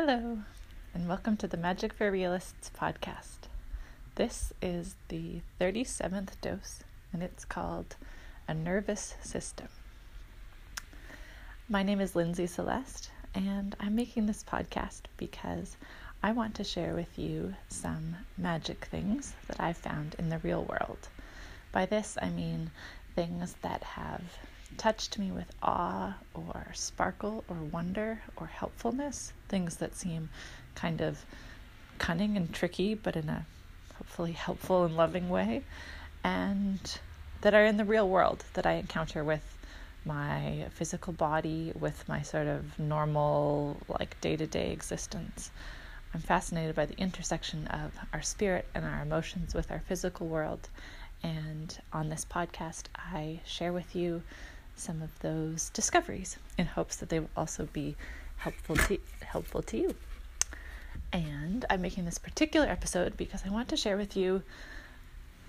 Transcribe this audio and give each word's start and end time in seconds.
Hello, 0.00 0.38
and 0.94 1.08
welcome 1.08 1.36
to 1.38 1.48
the 1.48 1.56
Magic 1.56 1.92
for 1.92 2.08
Realists 2.08 2.70
podcast. 2.70 3.48
This 4.14 4.52
is 4.62 4.94
the 5.08 5.40
37th 5.60 6.40
dose, 6.40 6.84
and 7.12 7.20
it's 7.20 7.44
called 7.44 7.96
A 8.46 8.54
Nervous 8.54 9.16
System. 9.22 9.66
My 11.68 11.82
name 11.82 12.00
is 12.00 12.14
Lindsay 12.14 12.46
Celeste, 12.46 13.10
and 13.34 13.74
I'm 13.80 13.96
making 13.96 14.26
this 14.26 14.44
podcast 14.44 15.00
because 15.16 15.76
I 16.22 16.30
want 16.30 16.54
to 16.54 16.62
share 16.62 16.94
with 16.94 17.18
you 17.18 17.56
some 17.68 18.14
magic 18.36 18.84
things 18.84 19.34
that 19.48 19.58
I've 19.58 19.78
found 19.78 20.14
in 20.16 20.28
the 20.28 20.38
real 20.38 20.62
world. 20.62 21.08
By 21.72 21.86
this, 21.86 22.16
I 22.22 22.30
mean 22.30 22.70
things 23.16 23.56
that 23.62 23.82
have 23.82 24.22
touched 24.76 25.18
me 25.18 25.30
with 25.32 25.50
awe 25.62 26.16
or 26.34 26.66
sparkle 26.74 27.44
or 27.48 27.56
wonder 27.56 28.20
or 28.36 28.46
helpfulness, 28.46 29.32
things 29.48 29.76
that 29.76 29.96
seem 29.96 30.28
kind 30.74 31.00
of 31.00 31.24
cunning 31.98 32.36
and 32.36 32.52
tricky, 32.52 32.94
but 32.94 33.16
in 33.16 33.28
a 33.28 33.46
hopefully 33.96 34.32
helpful 34.32 34.84
and 34.84 34.96
loving 34.96 35.28
way, 35.28 35.62
and 36.22 37.00
that 37.40 37.54
are 37.54 37.64
in 37.64 37.76
the 37.76 37.84
real 37.84 38.08
world 38.08 38.44
that 38.54 38.66
I 38.66 38.72
encounter 38.72 39.24
with 39.24 39.56
my 40.04 40.66
physical 40.70 41.12
body, 41.12 41.72
with 41.78 42.08
my 42.08 42.22
sort 42.22 42.46
of 42.46 42.78
normal, 42.78 43.76
like 43.88 44.20
day 44.20 44.36
to 44.36 44.46
day 44.46 44.70
existence. 44.70 45.50
I'm 46.14 46.20
fascinated 46.20 46.74
by 46.74 46.86
the 46.86 46.96
intersection 46.98 47.66
of 47.68 47.92
our 48.12 48.22
spirit 48.22 48.66
and 48.74 48.84
our 48.84 49.02
emotions 49.02 49.54
with 49.54 49.70
our 49.70 49.80
physical 49.80 50.26
world. 50.26 50.68
And 51.22 51.76
on 51.92 52.08
this 52.08 52.24
podcast, 52.24 52.84
I 52.96 53.40
share 53.44 53.72
with 53.72 53.94
you 53.94 54.22
some 54.78 55.02
of 55.02 55.18
those 55.20 55.70
discoveries 55.70 56.36
in 56.56 56.66
hopes 56.66 56.96
that 56.96 57.08
they 57.08 57.20
will 57.20 57.30
also 57.36 57.68
be 57.72 57.96
helpful 58.36 58.76
to 58.76 58.98
helpful 59.22 59.62
to 59.62 59.76
you. 59.76 59.94
And 61.12 61.64
I'm 61.70 61.80
making 61.80 62.04
this 62.04 62.18
particular 62.18 62.66
episode 62.66 63.16
because 63.16 63.42
I 63.46 63.50
want 63.50 63.68
to 63.68 63.76
share 63.76 63.96
with 63.96 64.16
you 64.16 64.42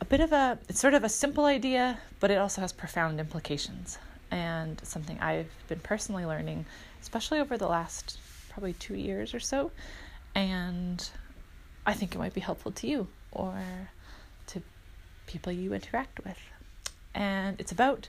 a 0.01 0.05
bit 0.05 0.21
of 0.21 0.31
a 0.31 0.57
it's 0.67 0.79
sort 0.79 0.93
of 0.93 1.03
a 1.03 1.09
simple 1.09 1.45
idea, 1.45 1.99
but 2.19 2.31
it 2.31 2.37
also 2.37 2.61
has 2.61 2.71
profound 2.71 3.19
implications 3.19 3.97
and 4.31 4.79
something 4.83 5.19
I've 5.19 5.51
been 5.67 5.79
personally 5.79 6.25
learning, 6.25 6.65
especially 7.01 7.39
over 7.39 7.57
the 7.57 7.67
last 7.67 8.19
probably 8.49 8.73
2 8.73 8.95
years 8.95 9.33
or 9.33 9.39
so, 9.39 9.71
and 10.35 11.09
I 11.85 11.93
think 11.93 12.15
it 12.15 12.17
might 12.19 12.33
be 12.33 12.41
helpful 12.41 12.71
to 12.71 12.87
you 12.87 13.07
or 13.31 13.53
to 14.47 14.61
people 15.27 15.51
you 15.51 15.73
interact 15.73 16.23
with. 16.23 16.37
And 17.15 17.59
it's 17.59 17.71
about 17.71 18.07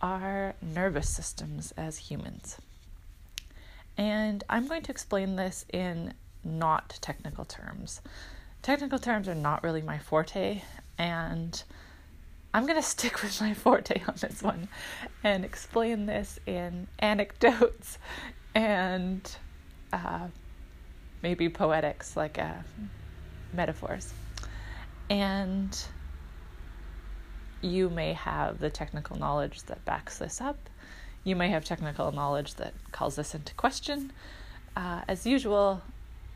our 0.00 0.54
nervous 0.62 1.08
systems 1.08 1.72
as 1.76 1.98
humans. 1.98 2.58
And 3.96 4.44
I'm 4.48 4.68
going 4.68 4.82
to 4.82 4.92
explain 4.92 5.36
this 5.36 5.64
in 5.72 6.14
not 6.44 6.98
technical 7.00 7.44
terms. 7.44 8.00
Technical 8.62 8.98
terms 8.98 9.28
are 9.28 9.34
not 9.34 9.62
really 9.62 9.82
my 9.82 9.98
forte, 9.98 10.62
and 10.96 11.62
I'm 12.54 12.64
going 12.64 12.76
to 12.80 12.82
stick 12.82 13.22
with 13.22 13.40
my 13.40 13.54
forte 13.54 14.00
on 14.06 14.14
this 14.20 14.42
one 14.42 14.68
and 15.24 15.44
explain 15.44 16.06
this 16.06 16.38
in 16.46 16.86
anecdotes 16.98 17.98
and 18.54 19.36
uh, 19.92 20.28
maybe 21.22 21.48
poetics, 21.48 22.16
like 22.16 22.38
uh, 22.38 22.54
metaphors. 23.52 24.12
And 25.10 25.76
you 27.60 27.88
may 27.90 28.12
have 28.12 28.60
the 28.60 28.70
technical 28.70 29.18
knowledge 29.18 29.62
that 29.64 29.84
backs 29.84 30.18
this 30.18 30.40
up. 30.40 30.56
You 31.24 31.36
may 31.36 31.48
have 31.50 31.64
technical 31.64 32.12
knowledge 32.12 32.54
that 32.54 32.74
calls 32.92 33.16
this 33.16 33.34
into 33.34 33.54
question. 33.54 34.12
Uh, 34.76 35.02
as 35.08 35.26
usual, 35.26 35.82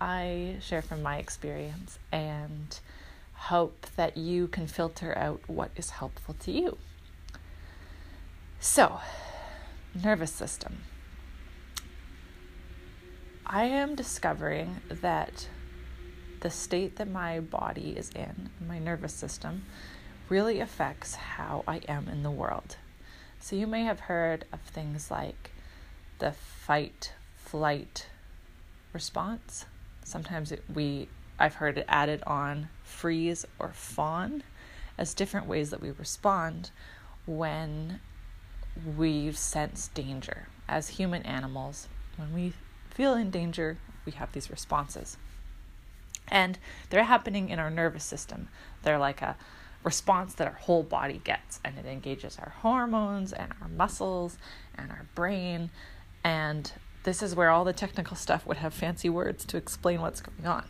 I 0.00 0.56
share 0.60 0.82
from 0.82 1.02
my 1.02 1.18
experience 1.18 1.98
and 2.10 2.78
hope 3.34 3.86
that 3.96 4.16
you 4.16 4.48
can 4.48 4.66
filter 4.66 5.16
out 5.16 5.40
what 5.46 5.70
is 5.76 5.90
helpful 5.90 6.34
to 6.40 6.52
you. 6.52 6.78
So, 8.60 9.00
nervous 9.94 10.32
system. 10.32 10.82
I 13.46 13.64
am 13.64 13.94
discovering 13.94 14.80
that 14.88 15.48
the 16.40 16.50
state 16.50 16.96
that 16.96 17.08
my 17.08 17.40
body 17.40 17.94
is 17.96 18.10
in, 18.10 18.50
my 18.66 18.78
nervous 18.78 19.12
system, 19.12 19.64
really 20.32 20.60
affects 20.60 21.14
how 21.14 21.62
I 21.68 21.82
am 21.86 22.08
in 22.08 22.22
the 22.22 22.30
world. 22.30 22.76
So 23.38 23.54
you 23.54 23.66
may 23.66 23.84
have 23.84 24.00
heard 24.00 24.46
of 24.50 24.62
things 24.62 25.10
like 25.10 25.50
the 26.20 26.32
fight 26.32 27.12
flight 27.36 28.06
response. 28.94 29.66
Sometimes 30.02 30.50
it, 30.50 30.64
we 30.72 31.08
I've 31.38 31.56
heard 31.56 31.76
it 31.76 31.84
added 31.86 32.22
on 32.26 32.70
freeze 32.82 33.44
or 33.58 33.72
fawn 33.74 34.42
as 34.96 35.12
different 35.12 35.46
ways 35.46 35.68
that 35.68 35.82
we 35.82 35.90
respond 35.90 36.70
when 37.26 38.00
we 38.96 39.32
sense 39.32 39.88
danger. 39.88 40.48
As 40.66 40.96
human 40.96 41.24
animals, 41.24 41.88
when 42.16 42.32
we 42.32 42.54
feel 42.88 43.12
in 43.12 43.30
danger, 43.30 43.76
we 44.06 44.12
have 44.12 44.32
these 44.32 44.50
responses. 44.50 45.18
And 46.28 46.58
they're 46.88 47.04
happening 47.04 47.50
in 47.50 47.58
our 47.58 47.70
nervous 47.70 48.04
system. 48.04 48.48
They're 48.82 48.98
like 48.98 49.20
a 49.20 49.36
response 49.84 50.34
that 50.34 50.46
our 50.46 50.54
whole 50.54 50.82
body 50.82 51.20
gets 51.24 51.60
and 51.64 51.76
it 51.78 51.86
engages 51.86 52.38
our 52.38 52.50
hormones 52.60 53.32
and 53.32 53.52
our 53.60 53.68
muscles 53.68 54.38
and 54.76 54.90
our 54.90 55.06
brain. 55.14 55.70
And 56.24 56.70
this 57.02 57.22
is 57.22 57.34
where 57.34 57.50
all 57.50 57.64
the 57.64 57.72
technical 57.72 58.16
stuff 58.16 58.46
would 58.46 58.58
have 58.58 58.72
fancy 58.72 59.08
words 59.08 59.44
to 59.46 59.56
explain 59.56 60.00
what's 60.00 60.20
going 60.20 60.46
on. 60.46 60.64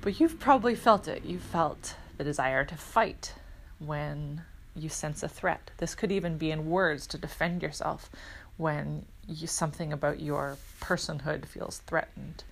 But 0.00 0.20
you've 0.20 0.38
probably 0.38 0.74
felt 0.74 1.08
it. 1.08 1.24
You've 1.24 1.42
felt 1.42 1.96
the 2.16 2.24
desire 2.24 2.64
to 2.64 2.76
fight 2.76 3.34
when 3.78 4.42
you 4.74 4.88
sense 4.88 5.22
a 5.22 5.28
threat. 5.28 5.70
This 5.78 5.94
could 5.94 6.12
even 6.12 6.38
be 6.38 6.50
in 6.50 6.70
words 6.70 7.06
to 7.08 7.18
defend 7.18 7.62
yourself 7.62 8.10
when 8.56 9.04
you, 9.26 9.46
something 9.46 9.92
about 9.92 10.20
your 10.20 10.56
personhood 10.80 11.46
feels 11.46 11.78
threatened. 11.86 12.44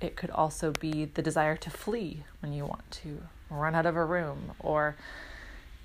It 0.00 0.14
could 0.14 0.30
also 0.30 0.72
be 0.72 1.06
the 1.06 1.22
desire 1.22 1.56
to 1.56 1.70
flee 1.70 2.24
when 2.40 2.52
you 2.52 2.64
want 2.64 2.88
to 3.02 3.22
run 3.50 3.74
out 3.74 3.86
of 3.86 3.96
a 3.96 4.04
room 4.04 4.52
or 4.60 4.96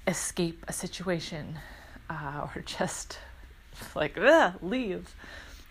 escape 0.07 0.63
a 0.67 0.73
situation 0.73 1.57
uh, 2.09 2.47
or 2.55 2.61
just 2.65 3.19
like 3.95 4.17
leave. 4.61 5.15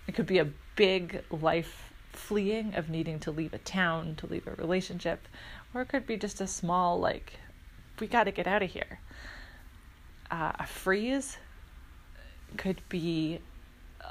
It 0.07 0.15
could 0.15 0.27
be 0.27 0.39
a 0.39 0.49
big 0.77 1.23
life 1.31 1.93
fleeing 2.13 2.75
of 2.75 2.91
needing 2.91 3.19
to 3.21 3.31
leave 3.31 3.55
a 3.55 3.59
town, 3.59 4.15
to 4.17 4.27
leave 4.27 4.47
a 4.47 4.53
relationship, 4.53 5.27
or 5.75 5.83
it 5.83 5.89
could 5.89 6.07
be 6.07 6.17
just 6.17 6.41
a 6.41 6.47
small, 6.47 6.99
like, 6.99 7.39
we 8.01 8.07
got 8.07 8.25
to 8.25 8.31
get 8.31 8.47
out 8.47 8.63
of 8.63 8.71
here. 8.71 8.99
Uh, 10.31 10.53
a 10.59 10.67
freeze 10.67 11.39
could 12.57 12.81
be 12.89 13.39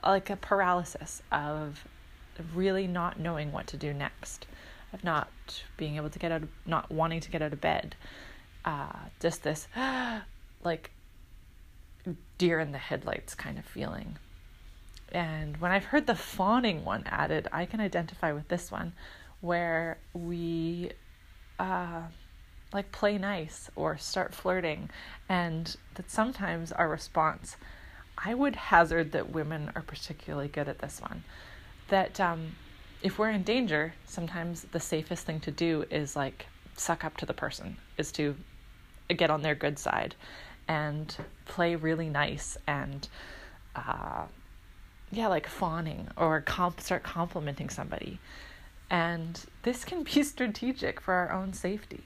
like 0.03 0.29
a 0.29 0.35
paralysis 0.35 1.21
of 1.31 1.85
really 2.55 2.87
not 2.87 3.19
knowing 3.19 3.51
what 3.51 3.67
to 3.67 3.77
do 3.77 3.93
next 3.93 4.47
of 4.93 5.03
not 5.03 5.29
being 5.77 5.95
able 5.95 6.09
to 6.09 6.19
get 6.19 6.31
out 6.31 6.43
of 6.43 6.49
not 6.65 6.91
wanting 6.91 7.19
to 7.19 7.31
get 7.31 7.41
out 7.41 7.53
of 7.53 7.61
bed 7.61 7.95
uh, 8.65 8.91
just 9.19 9.43
this 9.43 9.67
like 10.63 10.91
deer 12.37 12.59
in 12.59 12.71
the 12.71 12.77
headlights 12.77 13.35
kind 13.35 13.57
of 13.57 13.65
feeling. 13.65 14.17
And 15.11 15.57
when 15.57 15.71
i've 15.71 15.85
heard 15.85 16.07
the 16.07 16.15
fawning 16.15 16.85
one 16.85 17.03
added 17.05 17.47
i 17.51 17.65
can 17.65 17.81
identify 17.81 18.31
with 18.31 18.47
this 18.47 18.71
one 18.71 18.93
where 19.41 19.97
we 20.13 20.91
uh, 21.59 22.03
like 22.73 22.91
play 22.91 23.17
nice 23.17 23.69
or 23.75 23.97
start 23.97 24.33
flirting 24.33 24.89
and 25.27 25.75
that 25.95 26.09
sometimes 26.09 26.71
our 26.71 26.87
response 26.87 27.57
i 28.17 28.33
would 28.33 28.55
hazard 28.55 29.11
that 29.11 29.31
women 29.31 29.71
are 29.75 29.81
particularly 29.81 30.47
good 30.47 30.69
at 30.69 30.79
this 30.79 31.01
one 31.01 31.23
that 31.89 32.19
um, 32.19 32.55
if 33.01 33.17
we're 33.17 33.29
in 33.29 33.43
danger, 33.43 33.93
sometimes 34.05 34.63
the 34.71 34.79
safest 34.79 35.25
thing 35.25 35.39
to 35.41 35.51
do 35.51 35.85
is 35.89 36.15
like 36.15 36.45
suck 36.77 37.03
up 37.03 37.17
to 37.17 37.25
the 37.25 37.33
person, 37.33 37.77
is 37.97 38.11
to 38.13 38.35
get 39.09 39.29
on 39.29 39.41
their 39.41 39.55
good 39.55 39.77
side 39.77 40.15
and 40.67 41.15
play 41.45 41.75
really 41.75 42.09
nice 42.09 42.57
and 42.67 43.07
uh, 43.75 44.23
yeah, 45.11 45.27
like 45.27 45.47
fawning 45.47 46.07
or 46.15 46.41
comp- 46.41 46.81
start 46.81 47.03
complimenting 47.03 47.69
somebody. 47.69 48.19
And 48.89 49.43
this 49.63 49.83
can 49.83 50.03
be 50.03 50.23
strategic 50.23 51.01
for 51.01 51.13
our 51.13 51.31
own 51.31 51.53
safety. 51.53 52.03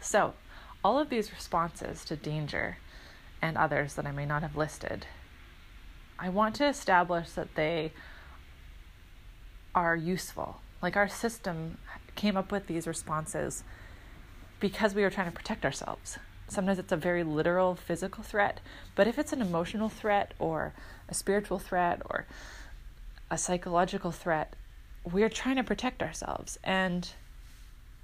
So, 0.00 0.34
all 0.84 0.98
of 0.98 1.08
these 1.08 1.32
responses 1.32 2.04
to 2.06 2.16
danger 2.16 2.78
and 3.40 3.56
others 3.56 3.94
that 3.94 4.06
I 4.06 4.12
may 4.12 4.26
not 4.26 4.42
have 4.42 4.56
listed, 4.56 5.06
I 6.18 6.28
want 6.28 6.54
to 6.56 6.66
establish 6.66 7.30
that 7.32 7.54
they 7.54 7.92
are 9.74 9.96
useful. 9.96 10.60
Like 10.82 10.96
our 10.96 11.08
system 11.08 11.78
came 12.14 12.36
up 12.36 12.52
with 12.52 12.66
these 12.66 12.86
responses 12.86 13.64
because 14.60 14.94
we 14.94 15.02
were 15.02 15.10
trying 15.10 15.30
to 15.30 15.36
protect 15.36 15.64
ourselves. 15.64 16.18
Sometimes 16.48 16.78
it's 16.78 16.92
a 16.92 16.96
very 16.96 17.24
literal 17.24 17.74
physical 17.74 18.22
threat, 18.22 18.60
but 18.94 19.06
if 19.06 19.18
it's 19.18 19.32
an 19.32 19.40
emotional 19.40 19.88
threat 19.88 20.34
or 20.38 20.74
a 21.08 21.14
spiritual 21.14 21.58
threat 21.58 22.02
or 22.10 22.26
a 23.30 23.38
psychological 23.38 24.12
threat, 24.12 24.54
we're 25.10 25.28
trying 25.28 25.56
to 25.56 25.64
protect 25.64 26.02
ourselves. 26.02 26.58
And 26.62 27.08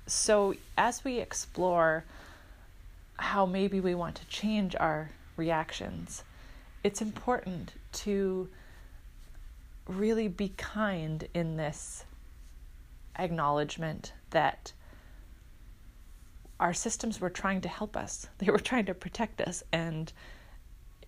so, 0.07 0.55
as 0.77 1.05
we 1.05 1.19
explore 1.19 2.05
how 3.17 3.47
maybe 3.47 3.81
we 3.81 3.95
want 3.95 4.17
to 4.17 4.27
change 4.27 4.75
our 4.79 5.11
reactions, 5.37 6.25
it's 6.83 7.03
important 7.03 7.73
to 7.93 8.49
really 9.91 10.29
be 10.29 10.51
kind 10.51 11.27
in 11.35 11.57
this 11.57 12.05
acknowledgement 13.19 14.13
that 14.31 14.73
our 16.59 16.73
systems 16.73 17.21
were 17.21 17.31
trying 17.31 17.61
to 17.63 17.69
help 17.69 17.97
us. 17.97 18.29
They 18.39 18.51
were 18.51 18.59
trying 18.59 18.87
to 18.87 18.95
protect 18.95 19.41
us 19.41 19.63
and 19.73 20.13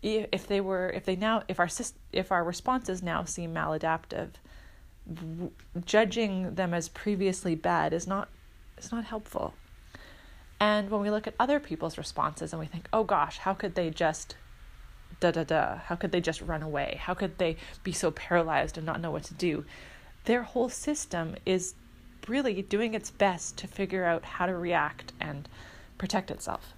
if 0.02 0.48
they 0.48 0.60
were 0.60 0.90
if 0.90 1.04
they 1.04 1.14
now 1.14 1.44
if 1.46 1.60
our 1.60 1.68
if 2.12 2.32
our 2.32 2.42
responses 2.42 3.04
now 3.04 3.22
seem 3.22 3.54
maladaptive 3.54 4.30
judging 5.84 6.56
them 6.56 6.74
as 6.74 6.88
previously 6.88 7.54
bad 7.54 7.92
is 7.92 8.06
not 8.06 8.28
is 8.78 8.90
not 8.90 9.04
helpful. 9.04 9.54
And 10.58 10.90
when 10.90 11.00
we 11.00 11.10
look 11.10 11.26
at 11.26 11.34
other 11.38 11.60
people's 11.60 11.98
responses 11.98 12.52
and 12.52 12.58
we 12.58 12.66
think, 12.66 12.88
"Oh 12.92 13.04
gosh, 13.04 13.38
how 13.38 13.54
could 13.54 13.76
they 13.76 13.90
just 13.90 14.36
da 15.22 15.30
da 15.30 15.44
da? 15.44 15.76
How 15.86 15.94
could 15.96 16.12
they 16.12 16.20
just 16.20 16.42
run 16.42 16.62
away? 16.62 16.98
How 17.00 17.14
could 17.14 17.38
they 17.38 17.56
be 17.84 17.92
so 17.92 18.10
paralyzed 18.10 18.76
and 18.76 18.84
not 18.84 19.00
know 19.00 19.10
what 19.10 19.24
to 19.24 19.34
do?" 19.34 19.64
Their 20.24 20.42
whole 20.42 20.68
system 20.68 21.36
is 21.46 21.74
really 22.28 22.62
doing 22.62 22.94
its 22.94 23.10
best 23.10 23.56
to 23.58 23.66
figure 23.66 24.04
out 24.04 24.24
how 24.24 24.46
to 24.46 24.56
react 24.56 25.12
and 25.20 25.48
protect 25.98 26.30
itself. 26.30 26.74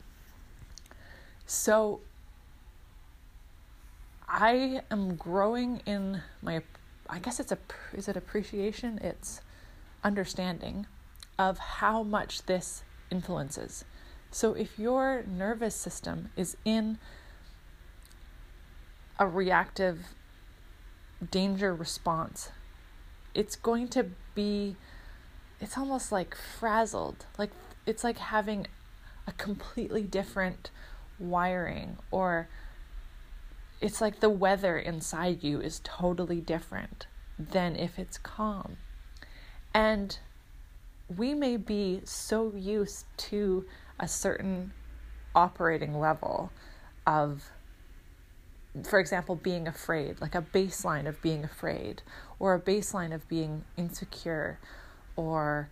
So 1.47 2.01
I 4.29 4.83
am 4.91 5.17
growing 5.17 5.83
in 5.87 6.23
my 6.43 6.63
I 7.09 7.19
guess 7.19 7.41
it's 7.41 7.53
a 7.53 7.59
is 7.93 8.09
it 8.09 8.17
appreciation? 8.17 8.99
It's 8.99 9.41
understanding 10.03 10.87
of 11.39 11.59
how 11.59 12.03
much 12.03 12.47
this 12.47 12.83
influences. 13.11 13.85
So 14.31 14.55
if 14.55 14.79
your 14.79 15.25
nervous 15.27 15.75
system 15.75 16.31
is 16.37 16.57
in 16.65 16.99
a 19.19 19.27
reactive 19.27 20.07
danger 21.31 21.75
response, 21.75 22.51
it's 23.35 23.57
going 23.57 23.89
to 23.89 24.07
be 24.35 24.77
it's 25.61 25.79
almost 25.79 26.13
like 26.13 26.35
frazzled. 26.35 27.27
Like 27.39 27.51
it's 27.87 28.05
like 28.05 28.19
having 28.19 28.67
a 29.27 29.33
completely 29.33 30.03
different 30.03 30.71
wiring 31.19 31.97
or 32.11 32.49
it's 33.81 34.01
like 34.01 34.21
the 34.21 34.31
weather 34.31 34.79
inside 34.79 35.43
you 35.43 35.61
is 35.61 35.81
totally 35.85 36.41
different 36.41 37.07
than 37.39 37.77
if 37.77 37.99
it's 37.99 38.19
calm. 38.19 38.77
And 39.73 40.19
we 41.15 41.35
may 41.35 41.57
be 41.57 42.01
so 42.05 42.53
used 42.55 43.07
to 43.17 43.67
a 43.99 44.09
certain 44.09 44.73
operating 45.35 45.99
level 45.99 46.51
of, 47.07 47.51
for 48.83 48.99
example, 48.99 49.37
being 49.37 49.69
afraid, 49.69 50.21
like 50.21 50.35
a 50.35 50.43
baseline 50.43 51.07
of 51.07 51.21
being 51.23 51.45
afraid, 51.45 52.03
or 52.39 52.55
a 52.55 52.61
baseline 52.61 53.15
of 53.15 53.29
being 53.29 53.65
insecure, 53.77 54.59
or 55.15 55.69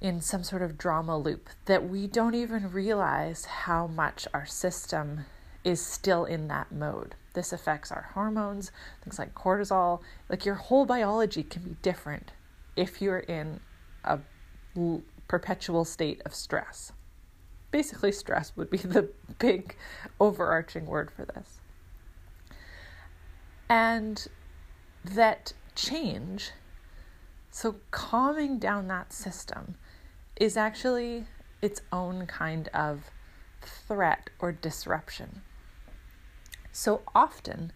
in 0.00 0.20
some 0.20 0.44
sort 0.44 0.62
of 0.62 0.78
drama 0.78 1.18
loop, 1.18 1.50
that 1.64 1.88
we 1.88 2.06
don't 2.06 2.34
even 2.34 2.70
realize 2.70 3.44
how 3.44 3.86
much 3.88 4.28
our 4.32 4.46
system 4.46 5.24
is 5.64 5.84
still 5.84 6.24
in 6.24 6.48
that 6.48 6.70
mode. 6.70 7.16
This 7.34 7.52
affects 7.52 7.92
our 7.92 8.10
hormones, 8.14 8.72
things 9.02 9.18
like 9.18 9.34
cortisol. 9.34 10.00
Like 10.28 10.44
your 10.44 10.54
whole 10.54 10.86
biology 10.86 11.42
can 11.42 11.62
be 11.62 11.76
different 11.82 12.32
if 12.76 13.02
you're 13.02 13.18
in 13.18 13.60
a 14.04 14.20
perpetual 15.28 15.84
state 15.84 16.22
of 16.24 16.34
stress. 16.34 16.92
Basically, 17.70 18.10
stress 18.10 18.56
would 18.56 18.70
be 18.70 18.78
the 18.78 19.10
big 19.38 19.76
overarching 20.18 20.86
word 20.86 21.10
for 21.10 21.24
this. 21.24 21.60
And 23.70 24.26
that 25.04 25.52
change, 25.76 26.50
so 27.52 27.76
calming 27.92 28.58
down 28.58 28.88
that 28.88 29.12
system, 29.12 29.76
is 30.34 30.56
actually 30.56 31.26
its 31.62 31.80
own 31.92 32.26
kind 32.26 32.66
of 32.74 33.12
threat 33.62 34.28
or 34.40 34.50
disruption. 34.50 35.42
So 36.72 37.02
often, 37.14 37.72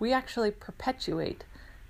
we 0.00 0.12
actually 0.12 0.50
perpetuate 0.50 1.44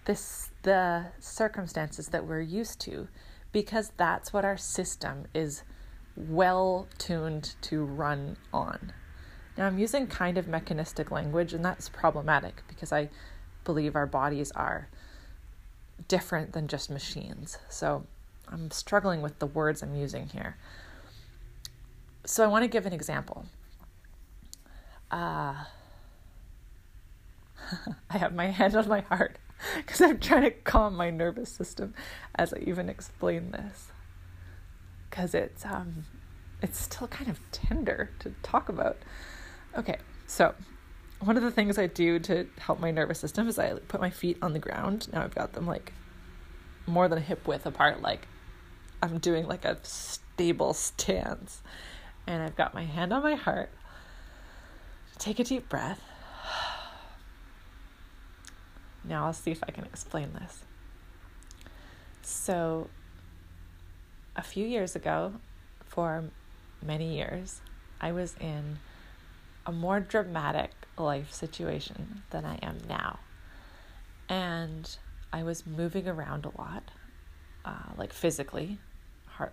this 0.05 0.51
the 0.63 1.07
circumstances 1.19 2.09
that 2.09 2.27
we're 2.27 2.41
used 2.41 2.81
to 2.81 3.09
because 3.53 3.93
that's 3.97 4.33
what 4.33 4.45
our 4.45 4.57
system 4.57 5.27
is 5.33 5.63
well 6.15 6.89
tuned 6.99 7.55
to 7.63 7.85
run 7.85 8.37
on. 8.53 8.93
Now, 9.57 9.67
I'm 9.67 9.79
using 9.79 10.07
kind 10.07 10.37
of 10.37 10.47
mechanistic 10.47 11.11
language, 11.11 11.55
and 11.55 11.65
that's 11.65 11.89
problematic 11.89 12.63
because 12.69 12.93
I 12.93 13.09
believe 13.67 13.95
our 13.95 14.07
bodies 14.07 14.51
are 14.53 14.89
different 16.09 16.53
than 16.53 16.69
just 16.69 16.89
machines. 16.89 17.59
So 17.69 18.07
I'm 18.49 18.71
struggling 18.71 19.21
with 19.21 19.39
the 19.41 19.47
words 19.47 19.83
I'm 19.83 19.95
using 19.95 20.29
here. 20.29 20.57
So 22.25 22.45
I 22.45 22.47
want 22.47 22.63
to 22.63 22.69
give 22.69 22.87
an 22.87 22.95
example. 22.95 23.45
Uh, 25.11 25.65
I 28.11 28.19
have 28.19 28.35
my 28.35 28.47
hand 28.47 28.75
on 28.75 28.89
my 28.89 29.01
heart 29.01 29.39
because 29.77 30.01
I'm 30.01 30.19
trying 30.19 30.43
to 30.43 30.51
calm 30.51 30.97
my 30.97 31.11
nervous 31.11 31.51
system 31.51 31.93
as 32.35 32.55
I 32.55 32.59
even 32.61 32.89
explain 32.89 33.51
this. 33.51 33.89
Because 35.11 35.35
it's 35.35 35.65
um, 35.65 36.05
it's 36.63 36.79
still 36.81 37.09
kind 37.09 37.31
of 37.31 37.41
tender 37.53 38.11
to 38.21 38.35
talk 38.43 38.69
about. 38.69 38.99
Okay, 39.77 39.97
so 40.27 40.55
one 41.27 41.37
of 41.37 41.43
the 41.43 41.51
things 41.51 41.77
I 41.77 41.89
do 41.89 42.21
to 42.21 42.47
help 42.59 42.79
my 42.79 42.93
nervous 42.93 43.19
system 43.19 43.49
is 43.49 43.59
I 43.59 43.75
put 43.89 44.01
my 44.01 44.11
feet 44.11 44.39
on 44.41 44.53
the 44.53 44.61
ground. 44.61 45.09
Now 45.13 45.25
I've 45.25 45.35
got 45.35 45.55
them 45.55 45.67
like 45.67 45.93
more 46.87 47.09
than 47.09 47.19
a 47.19 47.21
hip 47.21 47.49
width 47.49 47.67
apart, 47.67 48.01
like 48.01 48.29
I'm 49.03 49.19
doing 49.19 49.49
like 49.49 49.65
a 49.65 49.77
stable 49.83 50.73
stance. 50.73 51.63
And 52.29 52.45
I've 52.45 52.55
got 52.55 52.75
my 52.75 52.85
hand 52.85 53.13
on 53.13 53.25
my 53.25 53.35
heart. 53.35 53.71
Take 55.19 55.41
a 55.41 55.45
deep 55.45 55.69
breath. 55.69 56.01
Now 59.03 59.27
I'll 59.27 59.33
see 59.33 59.51
if 59.51 59.65
I 59.67 59.73
can 59.73 59.85
explain 59.85 60.33
this. 60.33 60.61
So, 62.23 62.89
a 64.37 64.43
few 64.43 64.67
years 64.67 64.95
ago, 64.95 65.35
for 65.85 66.25
many 66.81 67.17
years, 67.17 67.61
I 68.01 68.13
was 68.13 68.37
in 68.41 68.79
a 69.65 69.73
more 69.73 69.99
dramatic 70.01 70.71
life 70.99 71.33
situation 71.33 72.23
than 72.31 72.45
I 72.45 72.57
am 72.63 72.79
now. 72.89 73.19
And 74.29 74.97
I 75.33 75.43
was 75.43 75.67
moving 75.67 76.09
around 76.09 76.45
a 76.45 76.59
lot, 76.59 76.91
uh, 77.65 77.93
like 77.97 78.13
physically, 78.13 78.79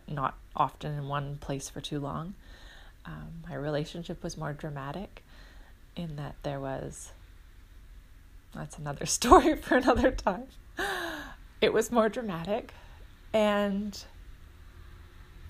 not 0.08 0.38
often 0.56 0.94
in 0.98 1.08
one 1.08 1.38
place 1.38 1.70
for 1.70 1.82
too 1.82 2.00
long. 2.00 2.36
Um, 3.06 3.44
my 3.48 3.56
relationship 3.56 4.24
was 4.24 4.38
more 4.38 4.54
dramatic 4.54 5.24
in 5.96 6.16
that 6.16 6.36
there 6.44 6.60
was 6.60 7.12
that's 8.54 8.78
another 8.78 9.06
story 9.20 9.56
for 9.56 9.76
another 9.76 10.12
time. 10.12 10.48
It 11.62 11.74
was 11.74 11.92
more 11.92 12.10
dramatic 12.10 12.74
and 13.34 14.04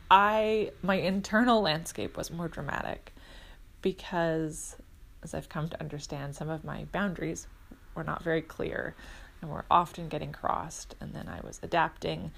I 0.09 0.71
my 0.81 0.95
internal 0.95 1.61
landscape 1.61 2.15
was 2.15 2.31
more 2.31 2.47
dramatic 2.47 3.13
because 3.81 4.75
as 5.23 5.33
I've 5.33 5.49
come 5.49 5.69
to 5.69 5.79
understand 5.79 6.35
some 6.35 6.49
of 6.49 6.63
my 6.63 6.85
boundaries 6.91 7.47
were 7.95 8.03
not 8.03 8.23
very 8.23 8.41
clear 8.41 8.95
and 9.41 9.49
were 9.49 9.65
often 9.69 10.07
getting 10.09 10.31
crossed 10.31 10.95
and 10.99 11.13
then 11.13 11.27
I 11.27 11.39
was 11.45 11.59
adapting 11.63 12.31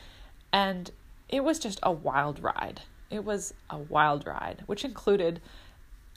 and 0.54 0.92
it 1.30 1.44
was 1.44 1.60
just 1.60 1.80
a 1.84 1.92
wild 1.92 2.40
ride. 2.40 2.82
It 3.10 3.24
was 3.24 3.54
a 3.70 3.78
wild 3.78 4.26
ride 4.26 4.64
which 4.66 4.86
included 4.86 5.42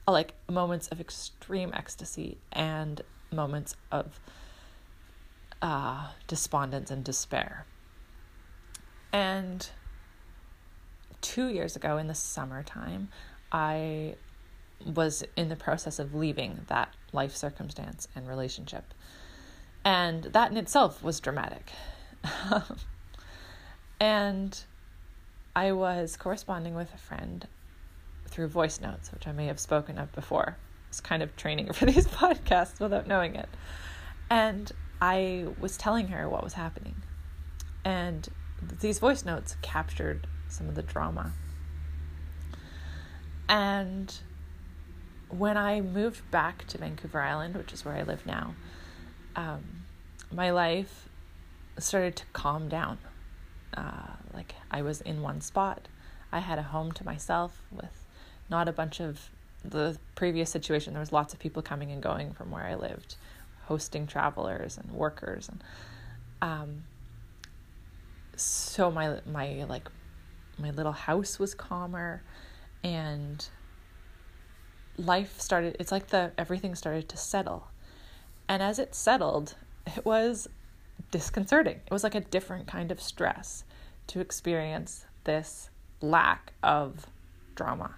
like 0.07 0.33
moments 0.49 0.87
of 0.87 0.99
extreme 0.99 1.71
ecstasy 1.73 2.37
and 2.51 3.01
moments 3.31 3.75
of 3.91 4.19
uh, 5.61 6.09
despondence 6.27 6.89
and 6.89 7.03
despair. 7.03 7.65
And 9.11 9.67
two 11.21 11.47
years 11.47 11.75
ago 11.75 11.97
in 11.97 12.07
the 12.07 12.15
summertime, 12.15 13.09
I 13.51 14.15
was 14.85 15.23
in 15.35 15.49
the 15.49 15.55
process 15.55 15.99
of 15.99 16.15
leaving 16.15 16.61
that 16.67 16.93
life 17.11 17.35
circumstance 17.35 18.07
and 18.15 18.27
relationship. 18.27 18.93
And 19.83 20.25
that 20.25 20.51
in 20.51 20.57
itself 20.57 21.03
was 21.03 21.19
dramatic. 21.19 21.71
and 23.99 24.63
I 25.55 25.71
was 25.71 26.15
corresponding 26.17 26.75
with 26.75 26.93
a 26.93 26.97
friend 26.97 27.47
through 28.27 28.47
voice 28.47 28.79
notes, 28.79 29.11
which 29.11 29.27
I 29.27 29.31
may 29.31 29.47
have 29.47 29.59
spoken 29.59 29.97
of 29.97 30.11
before. 30.13 30.57
It's 30.89 31.01
kind 31.01 31.23
of 31.23 31.35
training 31.35 31.71
for 31.73 31.85
these 31.87 32.07
podcasts 32.07 32.79
without 32.79 33.07
knowing 33.07 33.35
it. 33.35 33.49
And 34.29 34.71
I 35.01 35.47
was 35.59 35.77
telling 35.77 36.09
her 36.09 36.29
what 36.29 36.43
was 36.43 36.53
happening. 36.53 36.95
And 37.83 38.27
these 38.79 38.99
voice 38.99 39.25
notes 39.25 39.55
captured 39.61 40.27
some 40.47 40.67
of 40.67 40.75
the 40.75 40.83
drama. 40.83 41.33
And 43.47 44.13
when 45.29 45.57
I 45.57 45.81
moved 45.81 46.29
back 46.31 46.65
to 46.67 46.77
Vancouver 46.77 47.21
Island, 47.21 47.55
which 47.55 47.73
is 47.73 47.85
where 47.85 47.95
I 47.95 48.03
live 48.03 48.25
now, 48.25 48.55
um, 49.35 49.63
my 50.31 50.51
life 50.51 51.09
started 51.77 52.15
to 52.17 52.25
calm 52.33 52.67
down. 52.67 52.97
Uh, 53.75 54.13
like 54.33 54.55
I 54.71 54.81
was 54.81 55.01
in 55.01 55.21
one 55.21 55.41
spot. 55.41 55.87
I 56.31 56.39
had 56.39 56.59
a 56.59 56.63
home 56.63 56.91
to 56.93 57.05
myself 57.05 57.61
with 57.71 58.05
not 58.49 58.67
a 58.67 58.71
bunch 58.71 58.99
of 58.99 59.29
the 59.63 59.97
previous 60.15 60.49
situation. 60.49 60.93
There 60.93 60.99
was 60.99 61.11
lots 61.11 61.33
of 61.33 61.39
people 61.39 61.61
coming 61.61 61.91
and 61.91 62.01
going 62.01 62.33
from 62.33 62.51
where 62.51 62.63
I 62.63 62.75
lived, 62.75 63.15
hosting 63.65 64.07
travelers 64.07 64.77
and 64.77 64.91
workers, 64.91 65.49
and 65.49 65.63
um, 66.41 66.83
so 68.35 68.89
my 68.89 69.19
my 69.25 69.65
like 69.67 69.89
my 70.57 70.71
little 70.71 70.93
house 70.93 71.39
was 71.39 71.53
calmer, 71.53 72.23
and 72.83 73.47
life 74.99 75.39
started. 75.39 75.75
It's 75.79 75.91
like 75.91 76.07
the 76.07 76.31
everything 76.37 76.75
started 76.75 77.09
to 77.09 77.17
settle, 77.17 77.67
and 78.47 78.61
as 78.61 78.79
it 78.79 78.93
settled, 78.93 79.55
it 79.85 80.05
was 80.05 80.47
disconcerting. 81.11 81.79
It 81.85 81.91
was 81.91 82.03
like 82.03 82.15
a 82.15 82.21
different 82.21 82.67
kind 82.67 82.91
of 82.91 83.01
stress 83.01 83.63
to 84.07 84.19
experience 84.19 85.05
this 85.23 85.69
lack 86.01 86.53
of 86.63 87.07
drama. 87.55 87.95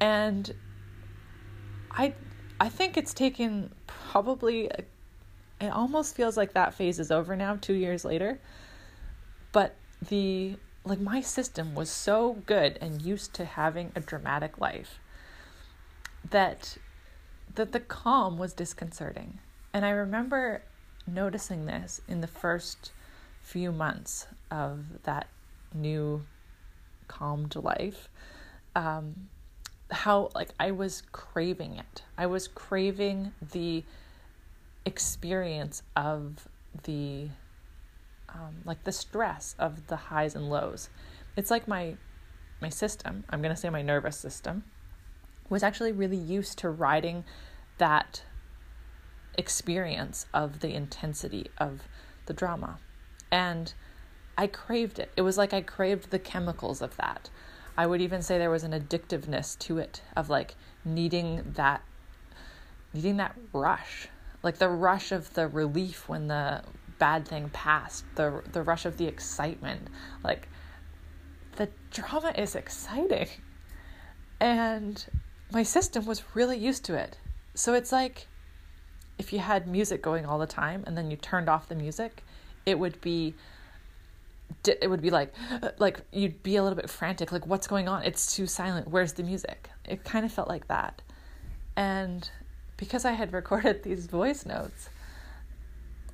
And 0.00 0.54
I 1.90 2.14
I 2.60 2.68
think 2.68 2.96
it's 2.96 3.14
taken 3.14 3.72
probably 3.86 4.68
a, 4.68 4.84
it 5.60 5.70
almost 5.70 6.14
feels 6.14 6.36
like 6.36 6.54
that 6.54 6.74
phase 6.74 6.98
is 6.98 7.10
over 7.10 7.36
now 7.36 7.56
2 7.56 7.74
years 7.74 8.04
later. 8.04 8.40
But 9.52 9.76
the 10.08 10.56
like 10.84 11.00
my 11.00 11.20
system 11.20 11.74
was 11.74 11.90
so 11.90 12.42
good 12.46 12.78
and 12.80 13.02
used 13.02 13.32
to 13.34 13.44
having 13.44 13.90
a 13.94 14.00
dramatic 14.00 14.58
life 14.58 15.00
that 16.30 16.76
that 17.54 17.72
the 17.72 17.80
calm 17.80 18.36
was 18.36 18.52
disconcerting. 18.52 19.38
And 19.72 19.84
I 19.84 19.90
remember 19.90 20.62
noticing 21.06 21.66
this 21.66 22.00
in 22.08 22.20
the 22.20 22.26
first 22.26 22.92
few 23.40 23.70
months 23.70 24.26
of 24.50 25.02
that 25.04 25.28
new 25.72 26.24
calmed 27.06 27.54
life. 27.56 28.08
Um, 28.74 29.28
how 29.90 30.30
like 30.34 30.50
I 30.58 30.70
was 30.72 31.02
craving 31.12 31.76
it. 31.76 32.02
I 32.18 32.26
was 32.26 32.48
craving 32.48 33.32
the 33.52 33.84
experience 34.84 35.82
of 35.94 36.48
the 36.82 37.28
um, 38.34 38.56
like 38.64 38.84
the 38.84 38.92
stress 38.92 39.54
of 39.58 39.86
the 39.86 39.96
highs 39.96 40.34
and 40.34 40.50
lows. 40.50 40.90
It's 41.36 41.50
like 41.50 41.68
my 41.68 41.96
my 42.60 42.68
system, 42.68 43.24
I'm 43.28 43.42
going 43.42 43.54
to 43.54 43.60
say 43.60 43.68
my 43.68 43.82
nervous 43.82 44.16
system 44.16 44.64
was 45.50 45.62
actually 45.62 45.92
really 45.92 46.16
used 46.16 46.58
to 46.58 46.70
riding 46.70 47.24
that 47.76 48.22
experience 49.36 50.26
of 50.32 50.60
the 50.60 50.72
intensity 50.72 51.50
of 51.58 51.82
the 52.26 52.32
drama. 52.32 52.78
And 53.30 53.74
I 54.38 54.46
craved 54.46 54.98
it. 54.98 55.10
It 55.16 55.22
was 55.22 55.36
like 55.36 55.52
I 55.52 55.60
craved 55.60 56.10
the 56.10 56.18
chemicals 56.18 56.80
of 56.80 56.96
that. 56.96 57.28
I 57.76 57.86
would 57.86 58.00
even 58.00 58.22
say 58.22 58.38
there 58.38 58.50
was 58.50 58.64
an 58.64 58.72
addictiveness 58.72 59.58
to 59.60 59.78
it 59.78 60.00
of 60.16 60.30
like 60.30 60.54
needing 60.84 61.52
that 61.56 61.82
needing 62.92 63.16
that 63.16 63.36
rush. 63.52 64.08
Like 64.42 64.58
the 64.58 64.68
rush 64.68 65.10
of 65.10 65.34
the 65.34 65.48
relief 65.48 66.08
when 66.08 66.28
the 66.28 66.62
bad 66.98 67.26
thing 67.26 67.50
passed, 67.50 68.04
the 68.14 68.42
the 68.52 68.62
rush 68.62 68.84
of 68.84 68.96
the 68.96 69.06
excitement. 69.06 69.88
Like 70.22 70.48
the 71.56 71.68
drama 71.90 72.32
is 72.36 72.54
exciting. 72.54 73.28
And 74.40 75.04
my 75.52 75.62
system 75.62 76.04
was 76.06 76.22
really 76.34 76.58
used 76.58 76.84
to 76.86 76.94
it. 76.94 77.18
So 77.54 77.74
it's 77.74 77.92
like 77.92 78.26
if 79.18 79.32
you 79.32 79.38
had 79.38 79.66
music 79.68 80.02
going 80.02 80.26
all 80.26 80.38
the 80.38 80.46
time 80.46 80.82
and 80.86 80.96
then 80.96 81.10
you 81.10 81.16
turned 81.16 81.48
off 81.48 81.68
the 81.68 81.74
music, 81.74 82.24
it 82.66 82.78
would 82.78 83.00
be 83.00 83.34
it 84.66 84.88
would 84.88 85.02
be 85.02 85.10
like 85.10 85.32
uh, 85.50 85.70
like 85.78 86.00
you'd 86.12 86.42
be 86.42 86.56
a 86.56 86.62
little 86.62 86.76
bit 86.76 86.88
frantic 86.88 87.32
like 87.32 87.46
what's 87.46 87.66
going 87.66 87.88
on 87.88 88.02
it's 88.02 88.34
too 88.34 88.46
silent 88.46 88.88
where's 88.88 89.14
the 89.14 89.22
music 89.22 89.68
it 89.84 90.04
kind 90.04 90.24
of 90.24 90.32
felt 90.32 90.48
like 90.48 90.68
that 90.68 91.02
and 91.76 92.30
because 92.76 93.04
i 93.04 93.12
had 93.12 93.32
recorded 93.40 93.82
these 93.82 94.06
voice 94.06 94.46
notes 94.46 94.88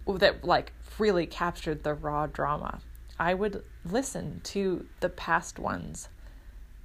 that 0.06 0.44
like 0.44 0.72
really 0.98 1.26
captured 1.26 1.82
the 1.82 1.94
raw 1.94 2.26
drama 2.26 2.80
i 3.18 3.32
would 3.32 3.62
listen 3.84 4.40
to 4.42 4.86
the 5.00 5.08
past 5.08 5.58
ones 5.58 6.08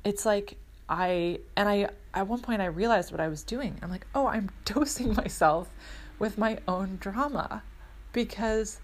it's 0.03 0.25
like 0.25 0.57
i 0.88 1.39
and 1.55 1.67
i 1.67 1.88
at 2.13 2.27
one 2.27 2.39
point 2.39 2.62
i 2.62 2.65
realized 2.65 3.12
what 3.12 3.19
i 3.19 3.27
was 3.27 3.43
doing 3.43 3.77
i'm 3.81 3.89
like 3.89 4.05
oh 4.13 4.27
i'm 4.27 4.50
dosing 4.65 5.13
myself 5.13 5.69
with 6.19 6.38
my 6.38 6.57
own 6.67 6.98
drama 7.00 7.63
because 8.13 8.79